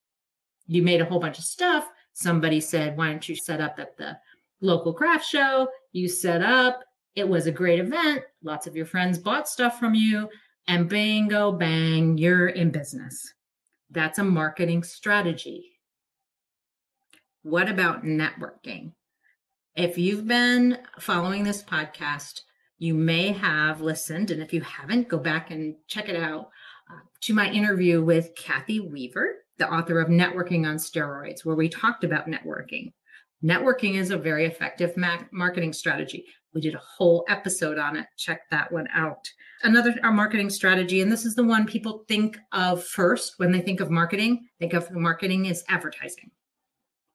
You 0.66 0.82
made 0.82 1.00
a 1.00 1.04
whole 1.04 1.20
bunch 1.20 1.38
of 1.38 1.44
stuff. 1.44 1.88
Somebody 2.12 2.60
said, 2.60 2.96
Why 2.96 3.08
don't 3.08 3.28
you 3.28 3.36
set 3.36 3.60
up 3.60 3.78
at 3.78 3.96
the 3.96 4.18
local 4.60 4.92
craft 4.92 5.26
show? 5.26 5.68
You 5.92 6.08
set 6.08 6.42
up. 6.42 6.84
It 7.16 7.28
was 7.28 7.46
a 7.46 7.52
great 7.52 7.80
event. 7.80 8.22
Lots 8.42 8.66
of 8.66 8.76
your 8.76 8.86
friends 8.86 9.18
bought 9.18 9.48
stuff 9.48 9.78
from 9.78 9.94
you, 9.94 10.28
and 10.68 10.88
bingo, 10.88 11.52
bang, 11.52 12.16
you're 12.18 12.48
in 12.48 12.70
business. 12.70 13.34
That's 13.90 14.18
a 14.18 14.24
marketing 14.24 14.84
strategy. 14.84 15.72
What 17.42 17.68
about 17.68 18.04
networking? 18.04 18.92
If 19.74 19.98
you've 19.98 20.26
been 20.26 20.78
following 21.00 21.42
this 21.42 21.62
podcast, 21.64 22.42
you 22.78 22.94
may 22.94 23.32
have 23.32 23.80
listened, 23.80 24.30
and 24.30 24.42
if 24.42 24.52
you 24.52 24.60
haven't, 24.60 25.08
go 25.08 25.18
back 25.18 25.50
and 25.50 25.74
check 25.88 26.08
it 26.08 26.16
out 26.16 26.50
to 27.22 27.34
my 27.34 27.50
interview 27.50 28.02
with 28.02 28.34
Kathy 28.34 28.80
Weaver, 28.80 29.36
the 29.58 29.70
author 29.70 30.00
of 30.00 30.08
Networking 30.08 30.66
on 30.66 30.76
Steroids, 30.76 31.44
where 31.44 31.56
we 31.56 31.68
talked 31.68 32.04
about 32.04 32.26
networking. 32.26 32.92
Networking 33.44 33.94
is 33.94 34.10
a 34.10 34.18
very 34.18 34.46
effective 34.46 34.96
ma- 34.96 35.22
marketing 35.32 35.72
strategy. 35.72 36.24
We 36.54 36.60
did 36.60 36.74
a 36.74 36.78
whole 36.78 37.24
episode 37.28 37.78
on 37.78 37.96
it. 37.96 38.06
Check 38.16 38.42
that 38.50 38.72
one 38.72 38.88
out. 38.92 39.28
Another 39.62 39.94
our 40.02 40.12
marketing 40.12 40.50
strategy, 40.50 41.00
and 41.00 41.12
this 41.12 41.24
is 41.24 41.34
the 41.34 41.44
one 41.44 41.66
people 41.66 42.04
think 42.08 42.38
of 42.52 42.82
first 42.82 43.34
when 43.36 43.52
they 43.52 43.60
think 43.60 43.80
of 43.80 43.90
marketing. 43.90 44.48
They 44.58 44.68
think 44.68 44.74
of 44.74 44.90
marketing 44.90 45.48
as 45.48 45.62
advertising. 45.68 46.30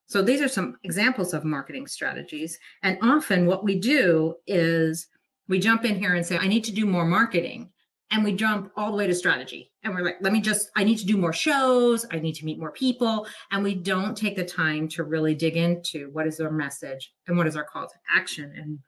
So 0.08 0.22
these 0.22 0.42
are 0.42 0.48
some 0.48 0.78
examples 0.84 1.34
of 1.34 1.44
marketing 1.44 1.88
strategies. 1.88 2.58
And 2.84 2.98
often 3.02 3.48
what 3.48 3.64
we 3.64 3.80
do 3.80 4.36
is 4.46 5.08
we 5.48 5.60
jump 5.60 5.84
in 5.84 5.96
here 5.96 6.14
and 6.14 6.26
say, 6.26 6.38
I 6.38 6.48
need 6.48 6.64
to 6.66 6.72
do 6.72 6.86
more 6.86 7.06
marketing. 7.06 7.72
And 8.12 8.24
we 8.24 8.34
jump 8.34 8.72
all 8.76 8.92
the 8.92 8.98
way 8.98 9.08
to 9.08 9.16
strategy. 9.16 9.72
And 9.84 9.94
we're 9.94 10.04
like, 10.04 10.18
let 10.22 10.32
me 10.32 10.40
just, 10.40 10.70
I 10.76 10.84
need 10.84 10.98
to 11.00 11.06
do 11.06 11.18
more 11.18 11.34
shows. 11.34 12.06
I 12.12 12.20
need 12.20 12.36
to 12.36 12.46
meet 12.46 12.60
more 12.60 12.72
people. 12.72 13.28
And 13.52 13.64
we 13.64 13.76
don't 13.76 14.16
take 14.16 14.36
the 14.36 14.46
time 14.46 14.88
to 14.90 15.04
really 15.04 15.34
dig 15.34 15.58
into 15.58 16.10
what 16.12 16.28
is 16.28 16.40
our 16.40 16.52
message 16.52 17.14
and 17.28 17.38
what 17.38 17.48
is 17.48 17.56
our 17.56 17.64
call 17.64 17.88
to 17.88 17.96
action 18.16 18.54
and 18.56 18.80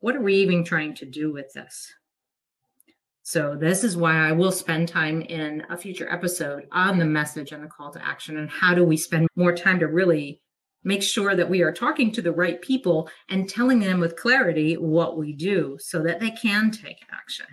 what 0.00 0.16
are 0.16 0.20
we 0.20 0.34
even 0.34 0.64
trying 0.64 0.94
to 0.96 1.06
do 1.06 1.32
with 1.32 1.52
this? 1.52 1.92
So, 3.24 3.54
this 3.54 3.84
is 3.84 3.96
why 3.96 4.16
I 4.16 4.32
will 4.32 4.50
spend 4.50 4.88
time 4.88 5.22
in 5.22 5.64
a 5.70 5.76
future 5.76 6.10
episode 6.10 6.66
on 6.72 6.98
the 6.98 7.04
message 7.04 7.52
and 7.52 7.62
the 7.62 7.68
call 7.68 7.92
to 7.92 8.04
action 8.04 8.36
and 8.36 8.50
how 8.50 8.74
do 8.74 8.84
we 8.84 8.96
spend 8.96 9.28
more 9.36 9.54
time 9.54 9.78
to 9.78 9.86
really 9.86 10.40
make 10.82 11.04
sure 11.04 11.36
that 11.36 11.48
we 11.48 11.62
are 11.62 11.72
talking 11.72 12.10
to 12.10 12.22
the 12.22 12.32
right 12.32 12.60
people 12.60 13.08
and 13.28 13.48
telling 13.48 13.78
them 13.78 14.00
with 14.00 14.16
clarity 14.16 14.74
what 14.74 15.16
we 15.16 15.32
do 15.32 15.76
so 15.80 16.02
that 16.02 16.18
they 16.18 16.32
can 16.32 16.72
take 16.72 16.98
action. 17.12 17.46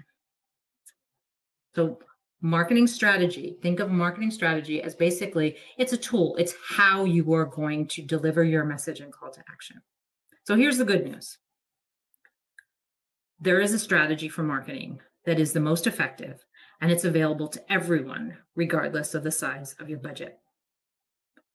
So, 1.75 1.99
marketing 2.41 2.87
strategy 2.87 3.57
think 3.61 3.81
of 3.81 3.91
marketing 3.91 4.31
strategy 4.31 4.81
as 4.81 4.95
basically 4.95 5.57
it's 5.77 5.91
a 5.91 5.97
tool 5.97 6.37
it's 6.37 6.53
how 6.69 7.03
you 7.03 7.33
are 7.33 7.43
going 7.43 7.85
to 7.85 8.01
deliver 8.01 8.45
your 8.45 8.63
message 8.63 9.01
and 9.01 9.11
call 9.11 9.29
to 9.29 9.43
action 9.51 9.75
so 10.45 10.55
here's 10.55 10.77
the 10.77 10.85
good 10.85 11.03
news 11.03 11.37
there 13.41 13.61
is 13.61 13.73
a 13.73 13.79
strategy 13.79 14.27
for 14.27 14.43
marketing 14.43 14.99
that 15.25 15.39
is 15.39 15.53
the 15.53 15.59
most 15.59 15.87
effective, 15.87 16.43
and 16.81 16.91
it's 16.91 17.05
available 17.05 17.47
to 17.47 17.71
everyone, 17.71 18.37
regardless 18.55 19.13
of 19.13 19.23
the 19.23 19.31
size 19.31 19.75
of 19.79 19.89
your 19.89 19.99
budget 19.99 20.39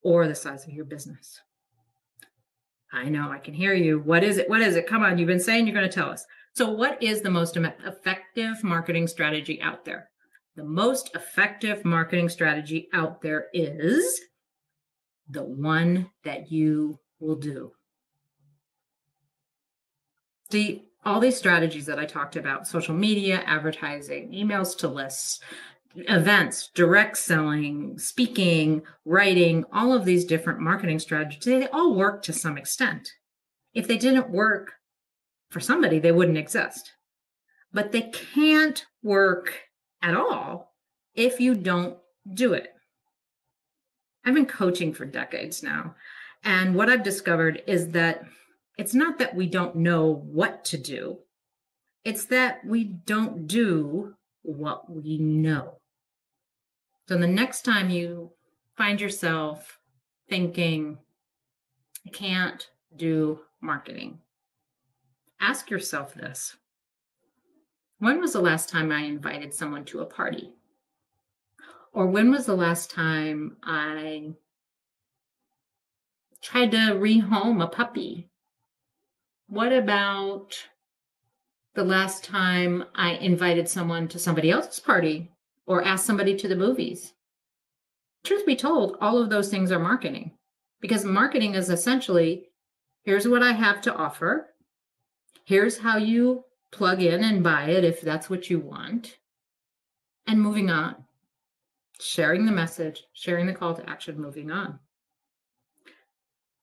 or 0.03 0.27
the 0.27 0.35
size 0.35 0.67
of 0.67 0.73
your 0.73 0.85
business. 0.85 1.41
I 2.93 3.09
know, 3.09 3.31
I 3.31 3.39
can 3.39 3.55
hear 3.55 3.75
you. 3.75 3.99
What 3.99 4.23
is 4.23 4.39
it? 4.39 4.49
What 4.49 4.61
is 4.61 4.77
it? 4.77 4.87
Come 4.87 5.03
on, 5.03 5.19
you've 5.19 5.27
been 5.27 5.41
saying 5.41 5.67
you're 5.67 5.75
going 5.75 5.89
to 5.89 5.95
tell 5.95 6.11
us. 6.11 6.25
So, 6.55 6.71
what 6.71 7.03
is 7.03 7.21
the 7.21 7.31
most 7.31 7.57
effective 7.57 8.63
marketing 8.63 9.09
strategy 9.09 9.61
out 9.61 9.85
there? 9.85 10.11
The 10.55 10.63
most 10.63 11.11
effective 11.17 11.85
marketing 11.85 12.29
strategy 12.29 12.89
out 12.93 13.21
there 13.21 13.49
is 13.53 14.21
the 15.29 15.43
one 15.43 16.11
that 16.23 16.53
you 16.53 17.01
will 17.19 17.35
do. 17.35 17.73
See, 20.53 20.85
all 21.05 21.19
these 21.19 21.37
strategies 21.37 21.87
that 21.87 21.99
I 21.99 22.05
talked 22.05 22.37
about 22.37 22.69
social 22.69 22.95
media, 22.95 23.43
advertising, 23.47 24.31
emails 24.31 24.79
to 24.79 24.89
lists, 24.89 25.41
events, 25.97 26.71
direct 26.73 27.19
selling, 27.19 27.99
speaking, 27.99 28.83
writing, 29.05 29.65
all 29.73 29.93
of 29.93 30.05
these 30.05 30.25
different 30.25 30.61
marketing 30.61 31.01
strategies, 31.01 31.45
they 31.45 31.67
all 31.69 31.97
work 31.97 32.23
to 32.23 32.33
some 32.33 32.57
extent. 32.57 33.11
If 33.73 33.89
they 33.89 33.99
didn't 33.99 34.31
work 34.31 34.75
for 35.55 35.61
somebody, 35.61 36.01
they 36.01 36.11
wouldn't 36.11 36.37
exist. 36.37 36.95
But 37.73 37.93
they 37.93 38.03
can't 38.03 38.85
work 39.05 39.55
at 40.03 40.17
all 40.17 40.75
if 41.15 41.39
you 41.39 41.55
don't 41.55 41.97
do 42.35 42.55
it. 42.55 42.75
I've 44.25 44.35
been 44.35 44.47
coaching 44.47 44.93
for 44.93 45.05
decades 45.05 45.63
now. 45.63 45.95
And 46.43 46.75
what 46.75 46.91
I've 46.91 47.05
discovered 47.05 47.63
is 47.69 47.91
that 47.91 48.25
it's 48.77 48.95
not 48.95 49.19
that 49.19 49.37
we 49.37 49.47
don't 49.47 49.77
know 49.77 50.25
what 50.27 50.65
to 50.67 50.77
do, 50.77 51.19
it's 52.05 52.25
that 52.27 52.65
we 52.67 52.83
don't 52.83 53.47
do 53.47 54.17
what 54.43 54.91
we 54.91 55.19
know. 55.19 55.79
So 57.09 57.17
the 57.17 57.29
next 57.29 57.63
time 57.63 57.91
you 57.91 58.33
find 58.77 59.01
yourself 59.01 59.79
thinking, 60.29 60.99
I 62.05 62.11
can't 62.11 62.69
do 62.97 63.39
marketing, 63.61 64.19
ask 65.45 65.69
yourself 65.69 66.15
this 66.15 66.57
When 67.99 68.19
was 68.21 68.33
the 68.33 68.41
last 68.41 68.71
time 68.71 68.91
I 68.91 69.01
invited 69.01 69.53
someone 69.53 69.85
to 69.87 70.01
a 70.01 70.07
party? 70.07 70.55
Or 71.93 72.07
when 72.07 72.31
was 72.31 72.47
the 72.47 72.57
last 72.57 72.91
time 72.91 73.59
I 73.63 74.33
tried 76.41 76.71
to 76.73 76.95
rehome 76.95 77.63
a 77.63 77.69
puppy? 77.69 78.31
What 79.49 79.73
about 79.73 80.57
the 81.75 81.85
last 81.85 82.25
time 82.25 82.85
I 82.95 83.13
invited 83.13 83.69
someone 83.69 84.09
to 84.09 84.19
somebody 84.19 84.51
else's 84.51 84.81
party 84.81 85.31
or 85.67 85.85
asked 85.85 86.07
somebody 86.07 86.37
to 86.37 86.49
the 86.49 86.57
movies? 86.57 87.13
Truth 88.25 88.47
be 88.47 88.57
told, 88.57 88.97
all 89.03 89.19
of 89.19 89.29
those 89.29 89.51
things 89.51 89.71
are 89.71 89.79
marketing 89.79 90.33
because 90.81 91.05
marketing 91.05 91.55
is 91.55 91.69
essentially 91.69 92.49
here's 93.03 93.29
what 93.29 93.43
I 93.43 93.53
have 93.53 93.83
to 93.83 93.95
offer, 93.95 94.54
here's 95.45 95.79
how 95.79 95.97
you 95.97 96.45
plug 96.73 97.03
in 97.03 97.23
and 97.23 97.43
buy 97.43 97.67
it 97.67 97.85
if 97.85 98.01
that's 98.01 98.29
what 98.29 98.51
you 98.51 98.59
want, 98.59 99.19
and 100.27 100.41
moving 100.41 100.71
on. 100.71 100.97
Sharing 102.01 102.45
the 102.45 102.53
message, 102.53 103.05
sharing 103.13 103.47
the 103.47 103.55
call 103.55 103.75
to 103.75 103.89
action, 103.89 104.21
moving 104.21 104.51
on. 104.51 104.81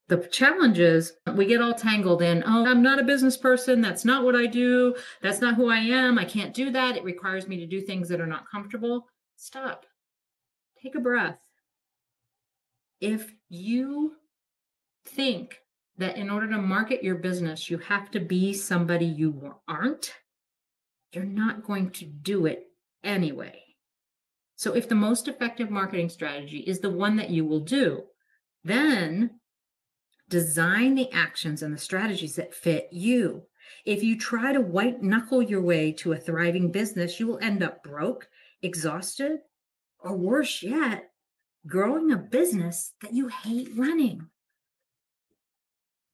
The 0.10 0.18
challenge 0.28 0.78
is 0.80 1.14
we 1.36 1.46
get 1.46 1.62
all 1.62 1.74
tangled 1.74 2.22
in, 2.22 2.44
oh, 2.46 2.66
I'm 2.68 2.84
not 2.84 3.00
a 3.00 3.04
business 3.04 3.38
person. 3.38 3.80
That's 3.80 4.04
not 4.04 4.26
what 4.26 4.36
I 4.36 4.46
do. 4.46 4.94
That's 5.22 5.40
not 5.40 5.56
who 5.56 5.70
I 5.70 5.78
am. 5.78 6.20
I 6.20 6.26
can't 6.26 6.54
do 6.54 6.70
that. 6.72 6.98
It 6.98 7.06
requires 7.06 7.48
me 7.48 7.56
to 7.58 7.66
do 7.66 7.80
things 7.80 8.10
that 8.10 8.20
are 8.20 8.28
not 8.28 8.50
comfortable. 8.52 9.08
Stop. 9.38 9.86
Take 10.84 10.96
a 10.96 11.00
breath. 11.00 11.40
If 13.00 13.34
you 13.48 14.18
think 15.06 15.62
that 15.98 16.18
in 16.18 16.30
order 16.30 16.48
to 16.50 16.58
market 16.58 17.04
your 17.04 17.16
business, 17.16 17.70
you 17.70 17.78
have 17.78 18.10
to 18.12 18.20
be 18.20 18.54
somebody 18.54 19.06
you 19.06 19.56
aren't, 19.68 20.14
you're 21.12 21.26
not 21.26 21.64
going 21.64 21.90
to 21.92 22.06
do 22.06 22.46
it 22.46 22.68
anyway. 23.04 23.62
So, 24.56 24.74
if 24.74 24.88
the 24.88 24.96
most 24.96 25.28
effective 25.28 25.70
marketing 25.70 26.10
strategy 26.10 26.60
is 26.60 26.80
the 26.80 26.90
one 26.90 27.16
that 27.18 27.32
you 27.32 27.46
will 27.46 27.62
do, 27.62 28.04
then 28.64 29.42
Design 30.32 30.96
the 30.96 31.12
actions 31.12 31.62
and 31.62 31.74
the 31.74 31.78
strategies 31.78 32.38
that 32.38 32.56
fit 32.56 32.88
you. 32.90 33.44
If 33.84 34.02
you 34.02 34.18
try 34.18 34.54
to 34.54 34.62
white 34.62 35.04
knuckle 35.04 35.42
your 35.42 35.62
way 35.62 35.92
to 35.92 36.14
a 36.14 36.18
thriving 36.18 36.72
business, 36.72 37.20
you 37.20 37.28
will 37.28 37.40
end 37.40 37.62
up 37.62 37.84
broke, 37.84 38.30
exhausted, 38.62 39.40
or 40.00 40.16
worse 40.16 40.64
yet, 40.64 41.12
growing 41.68 42.14
a 42.14 42.18
business 42.18 42.94
that 43.02 43.14
you 43.14 43.28
hate 43.28 43.72
running. 43.76 44.30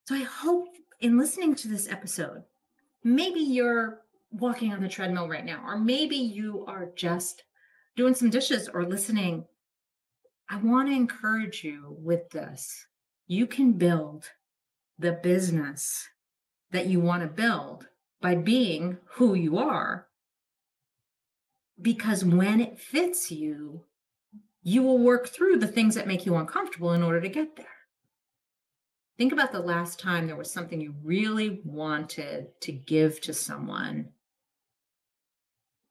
So 0.08 0.16
I 0.16 0.24
hope 0.24 0.70
in 1.02 1.18
listening 1.18 1.54
to 1.56 1.68
this 1.68 1.90
episode, 1.90 2.44
maybe 3.04 3.42
you're 3.42 4.04
walking 4.32 4.72
on 4.72 4.82
the 4.82 4.88
treadmill 4.88 5.28
right 5.28 5.44
now, 5.44 5.62
or 5.66 5.78
maybe 5.78 6.16
you 6.16 6.64
are 6.66 6.92
just 6.96 7.44
doing 7.98 8.16
some 8.16 8.30
dishes 8.30 8.70
or 8.70 8.86
listening. 8.86 9.44
I 10.50 10.60
want 10.60 10.88
to 10.88 10.96
encourage 10.96 11.62
you 11.66 11.98
with 12.00 12.30
this 12.30 12.86
you 13.28 13.46
can 13.48 13.74
build 13.74 14.32
the 14.98 15.12
business 15.12 16.08
that 16.72 16.86
you 16.86 17.02
want 17.02 17.24
to 17.24 17.28
build 17.28 17.86
by 18.22 18.36
being 18.36 19.00
who 19.16 19.34
you 19.34 19.58
are. 19.58 20.08
Because 21.82 22.24
when 22.24 22.62
it 22.62 22.80
fits 22.80 23.30
you, 23.30 23.84
you 24.64 24.84
will 24.84 25.00
work 25.00 25.28
through 25.28 25.58
the 25.58 25.68
things 25.68 25.96
that 25.96 26.08
make 26.08 26.26
you 26.26 26.38
uncomfortable 26.38 26.94
in 26.94 27.04
order 27.04 27.20
to 27.20 27.28
get 27.28 27.58
there. 27.58 27.77
Think 29.18 29.34
about 29.34 29.52
the 29.52 29.60
last 29.60 30.00
time 30.00 30.28
there 30.28 30.36
was 30.36 30.52
something 30.52 30.80
you 30.80 30.94
really 31.04 31.62
wanted 31.66 32.50
to 32.62 32.72
give 32.72 33.20
to 33.22 33.34
someone. 33.34 34.10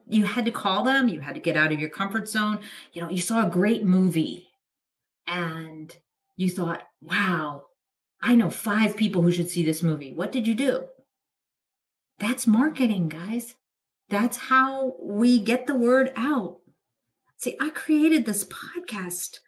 You 0.08 0.24
had 0.24 0.44
to 0.44 0.52
call 0.52 0.84
them, 0.84 1.08
you 1.08 1.20
had 1.20 1.34
to 1.34 1.40
get 1.40 1.56
out 1.56 1.72
of 1.72 1.80
your 1.80 1.90
comfort 1.90 2.28
zone. 2.28 2.60
You 2.92 3.02
know, 3.02 3.10
you 3.10 3.20
saw 3.20 3.44
a 3.44 3.50
great 3.50 3.84
movie 3.84 4.48
and 5.26 5.94
you 6.36 6.50
thought, 6.50 6.84
wow, 7.00 7.64
I 8.22 8.36
know 8.36 8.50
five 8.50 8.96
people 8.96 9.22
who 9.22 9.32
should 9.32 9.50
see 9.50 9.64
this 9.64 9.82
movie. 9.82 10.12
What 10.12 10.30
did 10.30 10.46
you 10.46 10.54
do? 10.54 10.84
That's 12.20 12.46
marketing, 12.46 13.08
guys. 13.08 13.56
That's 14.08 14.36
how 14.36 14.94
we 15.00 15.40
get 15.40 15.66
the 15.66 15.74
word 15.74 16.12
out. 16.14 16.58
See, 17.38 17.56
I 17.60 17.70
created 17.70 18.24
this 18.24 18.44
podcast 18.44 19.40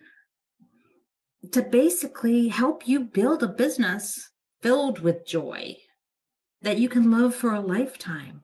to 1.53 1.63
basically 1.63 2.49
help 2.49 2.87
you 2.87 3.01
build 3.01 3.43
a 3.43 3.49
business 3.49 4.31
filled 4.61 5.01
with 5.01 5.27
joy 5.27 5.77
that 6.63 6.79
you 6.79 6.89
can 6.89 7.11
love 7.11 7.35
for 7.35 7.55
a 7.55 7.61
lifetime. 7.61 8.43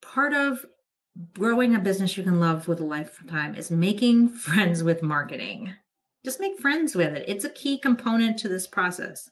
Part 0.00 0.32
of 0.32 0.64
growing 1.34 1.74
a 1.74 1.80
business 1.80 2.16
you 2.16 2.22
can 2.22 2.40
love 2.40 2.68
with 2.68 2.80
a 2.80 2.84
lifetime 2.84 3.54
is 3.54 3.70
making 3.70 4.28
friends 4.30 4.82
with 4.82 5.02
marketing. 5.02 5.74
Just 6.24 6.40
make 6.40 6.60
friends 6.60 6.94
with 6.94 7.14
it. 7.14 7.24
It's 7.28 7.44
a 7.44 7.50
key 7.50 7.78
component 7.78 8.38
to 8.38 8.48
this 8.48 8.66
process. 8.66 9.28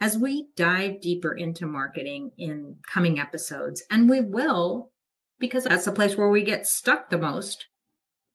As 0.00 0.18
we 0.18 0.48
dive 0.56 1.00
deeper 1.00 1.34
into 1.34 1.66
marketing 1.66 2.32
in 2.38 2.76
coming 2.92 3.20
episodes, 3.20 3.84
and 3.90 4.10
we 4.10 4.20
will, 4.20 4.90
because 5.38 5.64
that's 5.64 5.84
the 5.84 5.92
place 5.92 6.16
where 6.16 6.30
we 6.30 6.42
get 6.42 6.66
stuck 6.66 7.08
the 7.08 7.18
most. 7.18 7.66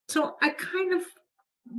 So 0.08 0.36
I 0.42 0.52
kind 0.52 0.94
of 0.94 1.02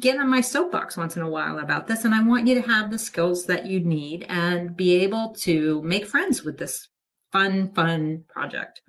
get 0.00 0.18
on 0.18 0.28
my 0.28 0.40
soapbox 0.40 0.96
once 0.96 1.16
in 1.16 1.22
a 1.22 1.30
while 1.30 1.58
about 1.58 1.86
this, 1.86 2.04
and 2.04 2.14
I 2.14 2.22
want 2.22 2.46
you 2.46 2.54
to 2.54 2.68
have 2.68 2.90
the 2.90 2.98
skills 2.98 3.46
that 3.46 3.66
you 3.66 3.80
need 3.80 4.26
and 4.28 4.76
be 4.76 4.94
able 4.96 5.34
to 5.40 5.82
make 5.82 6.06
friends 6.06 6.42
with 6.42 6.58
this 6.58 6.88
fun, 7.32 7.72
fun 7.72 8.24
project 8.28 8.80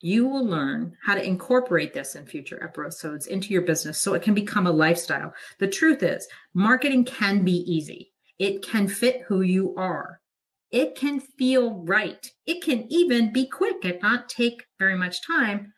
you 0.00 0.26
will 0.26 0.44
learn 0.44 0.96
how 1.02 1.14
to 1.14 1.24
incorporate 1.24 1.94
this 1.94 2.14
in 2.14 2.26
future 2.26 2.62
episodes 2.62 3.26
into 3.26 3.52
your 3.52 3.62
business 3.62 3.98
so 3.98 4.14
it 4.14 4.22
can 4.22 4.34
become 4.34 4.66
a 4.66 4.72
lifestyle. 4.72 5.32
The 5.58 5.68
truth 5.68 6.02
is, 6.02 6.28
marketing 6.54 7.04
can 7.04 7.44
be 7.44 7.64
easy, 7.70 8.12
it 8.38 8.62
can 8.62 8.88
fit 8.88 9.22
who 9.26 9.40
you 9.40 9.74
are. 9.76 10.20
It 10.72 10.96
can 10.96 11.20
feel 11.20 11.74
right. 11.84 12.28
It 12.44 12.62
can 12.62 12.86
even 12.90 13.32
be 13.32 13.46
quick 13.46 13.84
and 13.84 14.02
not 14.02 14.28
take 14.28 14.64
very 14.78 14.96
much 14.96 15.24
time. 15.24 15.72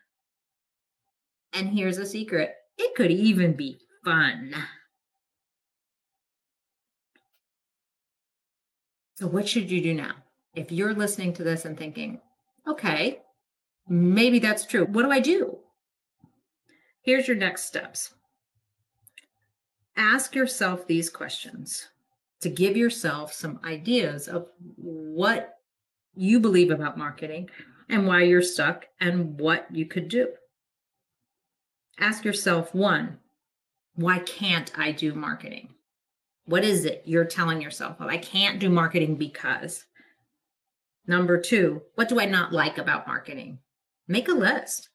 And 1.53 1.69
here's 1.69 1.99
a 1.99 2.05
secret 2.05 2.53
it 2.77 2.95
could 2.95 3.11
even 3.11 3.53
be 3.53 3.79
fun. 4.03 4.53
So, 9.15 9.27
what 9.27 9.47
should 9.47 9.69
you 9.69 9.81
do 9.81 9.93
now? 9.93 10.13
If 10.55 10.71
you're 10.71 10.93
listening 10.93 11.33
to 11.33 11.43
this 11.43 11.65
and 11.65 11.77
thinking, 11.77 12.19
okay, 12.67 13.19
maybe 13.87 14.39
that's 14.39 14.65
true. 14.65 14.85
What 14.85 15.03
do 15.03 15.11
I 15.11 15.19
do? 15.19 15.57
Here's 17.01 17.27
your 17.27 17.37
next 17.37 17.65
steps. 17.65 18.13
Ask 19.97 20.35
yourself 20.35 20.87
these 20.87 21.09
questions 21.09 21.89
to 22.41 22.49
give 22.49 22.77
yourself 22.77 23.33
some 23.33 23.59
ideas 23.65 24.27
of 24.27 24.47
what 24.77 25.57
you 26.15 26.39
believe 26.39 26.71
about 26.71 26.97
marketing 26.97 27.49
and 27.89 28.07
why 28.07 28.23
you're 28.23 28.41
stuck 28.41 28.85
and 29.01 29.39
what 29.39 29.67
you 29.71 29.85
could 29.85 30.07
do. 30.07 30.27
Ask 31.99 32.23
yourself 32.23 32.73
one, 32.73 33.17
why 33.95 34.19
can't 34.19 34.71
I 34.77 34.91
do 34.91 35.13
marketing? 35.13 35.69
What 36.45 36.63
is 36.63 36.85
it 36.85 37.03
you're 37.05 37.25
telling 37.25 37.61
yourself? 37.61 37.99
Well, 37.99 38.09
I 38.09 38.17
can't 38.17 38.59
do 38.59 38.69
marketing 38.69 39.15
because. 39.15 39.85
Number 41.07 41.39
two, 41.39 41.81
what 41.95 42.09
do 42.09 42.19
I 42.19 42.25
not 42.25 42.53
like 42.53 42.77
about 42.77 43.07
marketing? 43.07 43.59
make 44.09 44.27
a 44.27 44.33
list. 44.33 44.89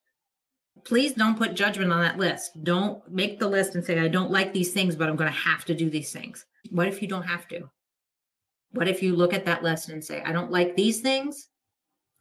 Please 0.84 1.14
don't 1.14 1.38
put 1.38 1.54
judgment 1.54 1.90
on 1.90 2.02
that 2.02 2.18
list. 2.18 2.62
Don't 2.62 3.08
make 3.10 3.38
the 3.38 3.48
list 3.48 3.74
and 3.74 3.82
say, 3.82 4.00
I 4.00 4.08
don't 4.08 4.30
like 4.30 4.52
these 4.52 4.72
things, 4.72 4.94
but 4.96 5.08
I'm 5.08 5.16
going 5.16 5.32
to 5.32 5.38
have 5.38 5.64
to 5.66 5.74
do 5.74 5.88
these 5.88 6.12
things. 6.12 6.44
What 6.70 6.88
if 6.88 7.00
you 7.00 7.08
don't 7.08 7.22
have 7.22 7.48
to? 7.48 7.70
What 8.72 8.88
if 8.88 9.02
you 9.02 9.16
look 9.16 9.32
at 9.32 9.46
that 9.46 9.62
list 9.62 9.88
and 9.88 10.04
say, 10.04 10.20
I 10.22 10.32
don't 10.32 10.50
like 10.50 10.76
these 10.76 11.00
things, 11.00 11.48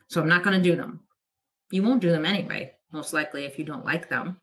so 0.08 0.22
I'm 0.22 0.30
not 0.30 0.44
going 0.44 0.56
to 0.56 0.70
do 0.70 0.78
them? 0.78 1.02
You 1.72 1.82
won't 1.82 2.02
do 2.02 2.12
them 2.12 2.26
anyway, 2.26 2.74
most 2.94 3.12
likely, 3.12 3.46
if 3.46 3.58
you 3.58 3.66
don't 3.66 3.86
like 3.86 4.08
them. 4.08 4.40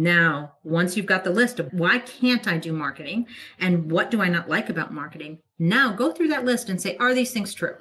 Now, 0.00 0.54
once 0.64 0.96
you've 0.96 1.04
got 1.04 1.24
the 1.24 1.30
list 1.30 1.60
of 1.60 1.70
why 1.74 1.98
can't 1.98 2.48
I 2.48 2.56
do 2.56 2.72
marketing 2.72 3.26
and 3.58 3.92
what 3.92 4.10
do 4.10 4.22
I 4.22 4.30
not 4.30 4.48
like 4.48 4.70
about 4.70 4.94
marketing, 4.94 5.40
now 5.58 5.92
go 5.92 6.10
through 6.10 6.28
that 6.28 6.46
list 6.46 6.70
and 6.70 6.80
say, 6.80 6.96
are 6.96 7.12
these 7.12 7.32
things 7.32 7.52
true? 7.52 7.76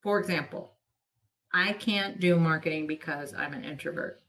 For 0.00 0.20
example, 0.20 0.74
I 1.52 1.72
can't 1.72 2.20
do 2.20 2.36
marketing 2.36 2.86
because 2.86 3.34
I'm 3.34 3.52
an 3.52 3.64
introvert. 3.64 4.22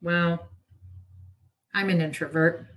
Well, 0.00 0.48
I'm 1.74 1.90
an 1.90 2.00
introvert. 2.00 2.68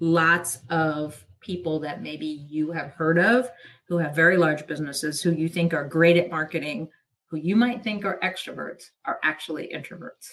Lots 0.00 0.60
of 0.70 1.26
people 1.40 1.78
that 1.80 2.00
maybe 2.00 2.46
you 2.48 2.72
have 2.72 2.92
heard 2.92 3.18
of 3.18 3.50
who 3.86 3.98
have 3.98 4.16
very 4.16 4.38
large 4.38 4.66
businesses 4.66 5.20
who 5.20 5.32
you 5.32 5.50
think 5.50 5.74
are 5.74 5.86
great 5.86 6.16
at 6.16 6.30
marketing 6.30 6.88
who 7.26 7.36
you 7.36 7.54
might 7.54 7.84
think 7.84 8.06
are 8.06 8.18
extroverts 8.20 8.92
are 9.04 9.18
actually 9.22 9.70
introverts. 9.74 10.30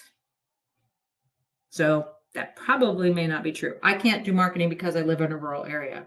So 1.74 2.06
that 2.34 2.54
probably 2.54 3.12
may 3.12 3.26
not 3.26 3.42
be 3.42 3.50
true. 3.50 3.74
I 3.82 3.94
can't 3.94 4.24
do 4.24 4.32
marketing 4.32 4.68
because 4.68 4.94
I 4.94 5.00
live 5.00 5.20
in 5.20 5.32
a 5.32 5.36
rural 5.36 5.64
area. 5.64 6.06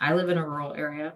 I 0.00 0.14
live 0.14 0.28
in 0.28 0.38
a 0.38 0.48
rural 0.48 0.74
area. 0.74 1.14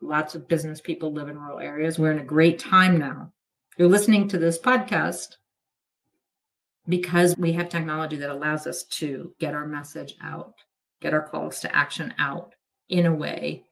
Lots 0.00 0.34
of 0.34 0.48
business 0.48 0.80
people 0.80 1.12
live 1.12 1.28
in 1.28 1.38
rural 1.38 1.60
areas. 1.60 2.00
We're 2.00 2.10
in 2.10 2.18
a 2.18 2.24
great 2.24 2.58
time 2.58 2.98
now. 2.98 3.30
You're 3.76 3.86
listening 3.86 4.26
to 4.28 4.38
this 4.38 4.58
podcast 4.58 5.36
because 6.88 7.36
we 7.38 7.52
have 7.52 7.68
technology 7.68 8.16
that 8.16 8.30
allows 8.30 8.66
us 8.66 8.82
to 8.98 9.32
get 9.38 9.54
our 9.54 9.68
message 9.68 10.16
out, 10.20 10.54
get 11.00 11.14
our 11.14 11.22
calls 11.22 11.60
to 11.60 11.72
action 11.72 12.12
out 12.18 12.56
in 12.88 13.06
a 13.06 13.14
way 13.14 13.62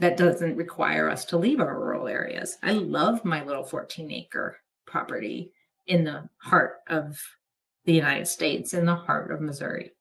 that 0.00 0.16
doesn't 0.16 0.56
require 0.56 1.08
us 1.08 1.24
to 1.26 1.38
leave 1.38 1.60
our 1.60 1.78
rural 1.78 2.08
areas. 2.08 2.58
I 2.64 2.72
love 2.72 3.24
my 3.24 3.44
little 3.44 3.62
14 3.62 4.10
acre 4.10 4.56
property 4.86 5.52
in 5.86 6.02
the 6.02 6.28
heart 6.38 6.78
of 6.88 7.16
the 7.86 7.92
United 7.92 8.26
States, 8.26 8.74
in 8.74 8.84
the 8.84 8.94
heart 8.94 9.30
of 9.30 9.40
Missouri. 9.40 9.92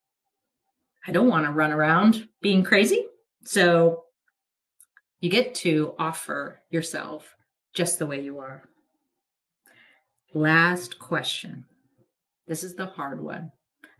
I 1.08 1.12
don't 1.12 1.30
want 1.30 1.46
to 1.46 1.52
run 1.52 1.72
around 1.72 2.28
being 2.42 2.64
crazy. 2.64 3.06
So 3.44 4.06
you 5.22 5.30
get 5.30 5.56
to 5.56 5.94
offer 5.98 6.62
yourself 6.72 7.36
just 7.74 8.00
the 8.00 8.08
way 8.08 8.22
you 8.22 8.40
are. 8.40 8.64
Last 10.34 11.00
question. 11.00 11.66
This 12.48 12.64
is 12.64 12.76
the 12.76 12.88
hard 12.88 13.22
one. 13.22 13.52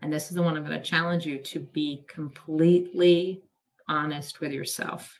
And 0.02 0.12
this 0.12 0.28
is 0.28 0.34
the 0.34 0.42
one 0.42 0.56
I'm 0.56 0.66
going 0.66 0.80
to 0.80 0.88
challenge 0.88 1.24
you 1.24 1.38
to 1.38 1.60
be 1.60 2.04
completely 2.08 3.42
honest 3.88 4.40
with 4.40 4.52
yourself. 4.52 5.18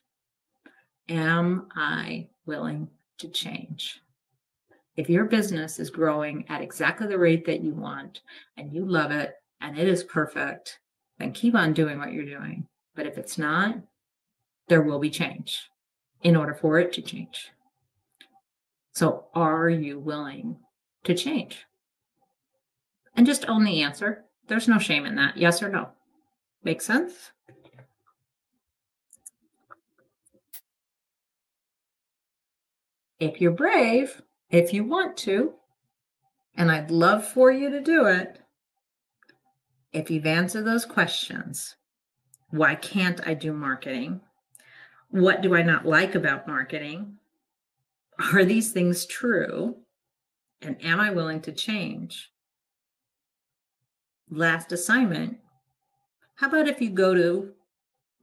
Am 1.09 1.69
I 1.75 2.29
willing 2.47 2.89
to 3.19 3.29
change? 3.29 4.01
If 4.97 5.11
your 5.11 5.25
business 5.27 5.79
is 5.79 5.91
growing 5.91 6.45
at 6.49 6.63
exactly 6.63 7.07
the 7.07 7.19
rate 7.19 7.45
that 7.47 7.61
you 7.63 7.73
want 7.73 8.23
and 8.57 8.73
you 8.73 8.85
love 8.87 9.11
it 9.11 9.35
and 9.61 9.79
it 9.79 9.87
is 9.87 10.05
perfect, 10.05 10.79
then 11.19 11.33
keep 11.33 11.55
on 11.55 11.75
doing 11.75 11.99
what 11.99 12.13
you're 12.13 12.25
doing. 12.25 12.67
But 12.95 13.07
if 13.07 13.19
it's 13.19 13.37
not, 13.37 13.77
there 14.69 14.83
will 14.83 14.99
be 14.99 15.11
change 15.11 15.69
in 16.23 16.35
order 16.35 16.55
for 16.55 16.79
it 16.79 16.93
to 16.95 17.03
change. 17.03 17.51
So, 18.93 19.27
are 19.35 19.69
you 19.69 19.99
willing 19.99 20.57
to 21.05 21.15
change? 21.15 21.67
And 23.15 23.27
just 23.27 23.49
own 23.49 23.65
the 23.65 23.83
answer. 23.83 24.25
There's 24.49 24.69
no 24.69 24.79
shame 24.79 25.05
in 25.05 25.17
that. 25.17 25.37
Yes 25.37 25.63
or 25.63 25.69
no. 25.69 25.91
Make 26.65 26.81
sense? 26.81 27.33
if 33.19 33.41
you're 33.41 33.53
brave, 33.53 34.23
if 34.51 34.73
you 34.73 34.85
want 34.85 35.17
to, 35.19 35.55
and 36.57 36.71
I'd 36.71 36.91
love 36.91 37.27
for 37.27 37.51
you 37.51 37.71
to 37.71 37.81
do 37.81 38.07
it, 38.07 38.41
if 39.93 40.11
you've 40.11 40.27
answered 40.27 40.65
those 40.65 40.85
questions, 40.85 41.77
why 42.51 42.75
can't 42.75 43.27
I 43.27 43.35
do 43.35 43.53
marketing? 43.53 44.21
What 45.11 45.43
do 45.43 45.55
I 45.55 45.63
not 45.63 45.87
like 45.87 46.15
about 46.15 46.47
marketing? 46.47 47.17
Are 48.33 48.45
these 48.45 48.73
things 48.73 49.07
true? 49.07 49.77
And 50.63 50.83
am 50.85 51.01
I 51.01 51.11
willing 51.11 51.41
to 51.43 51.53
change? 51.53 52.31
Last 54.31 54.73
assignment. 54.73 55.39
How 56.37 56.49
about 56.49 56.69
if 56.69 56.81
you 56.81 56.91
go 56.91 57.15
to 57.15 57.53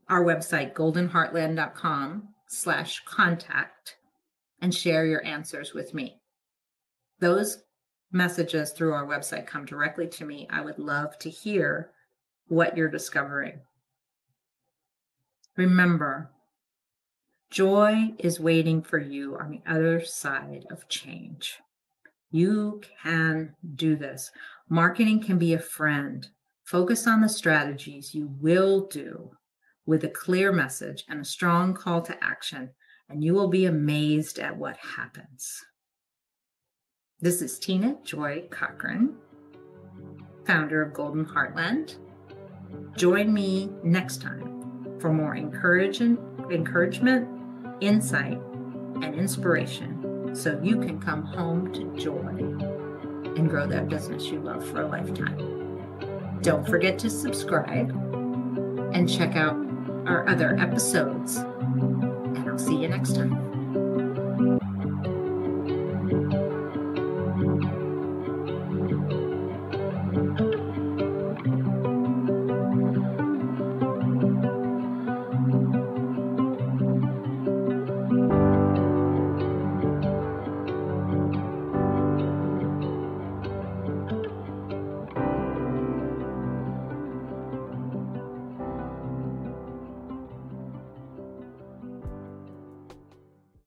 our 0.08 0.24
website, 0.24 0.74
goldenheartland.com 0.74 2.28
slash 2.46 3.02
contact 3.04 3.96
and 4.64 4.74
share 4.74 5.04
your 5.04 5.22
answers 5.26 5.74
with 5.74 5.92
me. 5.92 6.18
Those 7.20 7.58
messages 8.12 8.70
through 8.70 8.94
our 8.94 9.06
website 9.06 9.46
come 9.46 9.66
directly 9.66 10.06
to 10.06 10.24
me. 10.24 10.48
I 10.48 10.62
would 10.62 10.78
love 10.78 11.18
to 11.18 11.28
hear 11.28 11.90
what 12.48 12.74
you're 12.74 12.88
discovering. 12.88 13.60
Remember, 15.58 16.30
joy 17.50 18.14
is 18.18 18.40
waiting 18.40 18.80
for 18.80 18.98
you 18.98 19.36
on 19.36 19.50
the 19.50 19.60
other 19.70 20.02
side 20.02 20.64
of 20.70 20.88
change. 20.88 21.58
You 22.30 22.80
can 23.02 23.54
do 23.74 23.96
this. 23.96 24.30
Marketing 24.70 25.22
can 25.22 25.36
be 25.36 25.52
a 25.52 25.58
friend. 25.58 26.26
Focus 26.64 27.06
on 27.06 27.20
the 27.20 27.28
strategies 27.28 28.14
you 28.14 28.34
will 28.40 28.86
do 28.86 29.30
with 29.84 30.04
a 30.04 30.08
clear 30.08 30.52
message 30.52 31.04
and 31.10 31.20
a 31.20 31.24
strong 31.24 31.74
call 31.74 32.00
to 32.00 32.24
action 32.24 32.70
and 33.08 33.22
you 33.22 33.34
will 33.34 33.48
be 33.48 33.66
amazed 33.66 34.38
at 34.38 34.56
what 34.56 34.76
happens. 34.76 35.62
This 37.20 37.42
is 37.42 37.58
Tina 37.58 37.96
Joy 38.04 38.44
Cochran, 38.50 39.14
founder 40.46 40.82
of 40.82 40.92
Golden 40.92 41.24
Heartland. 41.24 41.96
Join 42.96 43.32
me 43.32 43.70
next 43.82 44.20
time 44.20 44.98
for 45.00 45.12
more 45.12 45.36
encouragement, 45.36 46.20
insight, 47.80 48.40
and 49.02 49.14
inspiration 49.14 50.30
so 50.34 50.60
you 50.62 50.80
can 50.80 51.00
come 51.00 51.22
home 51.22 51.72
to 51.72 51.96
joy 51.96 52.18
and 53.36 53.48
grow 53.48 53.66
that 53.66 53.88
business 53.88 54.26
you 54.26 54.40
love 54.40 54.66
for 54.68 54.82
a 54.82 54.88
lifetime. 54.88 56.40
Don't 56.42 56.66
forget 56.66 56.98
to 57.00 57.10
subscribe 57.10 57.90
and 58.92 59.08
check 59.08 59.36
out 59.36 59.56
our 60.06 60.28
other 60.28 60.56
episodes. 60.56 61.38
See 62.56 62.76
you 62.76 62.88
next 62.88 63.14
time. 63.14 63.43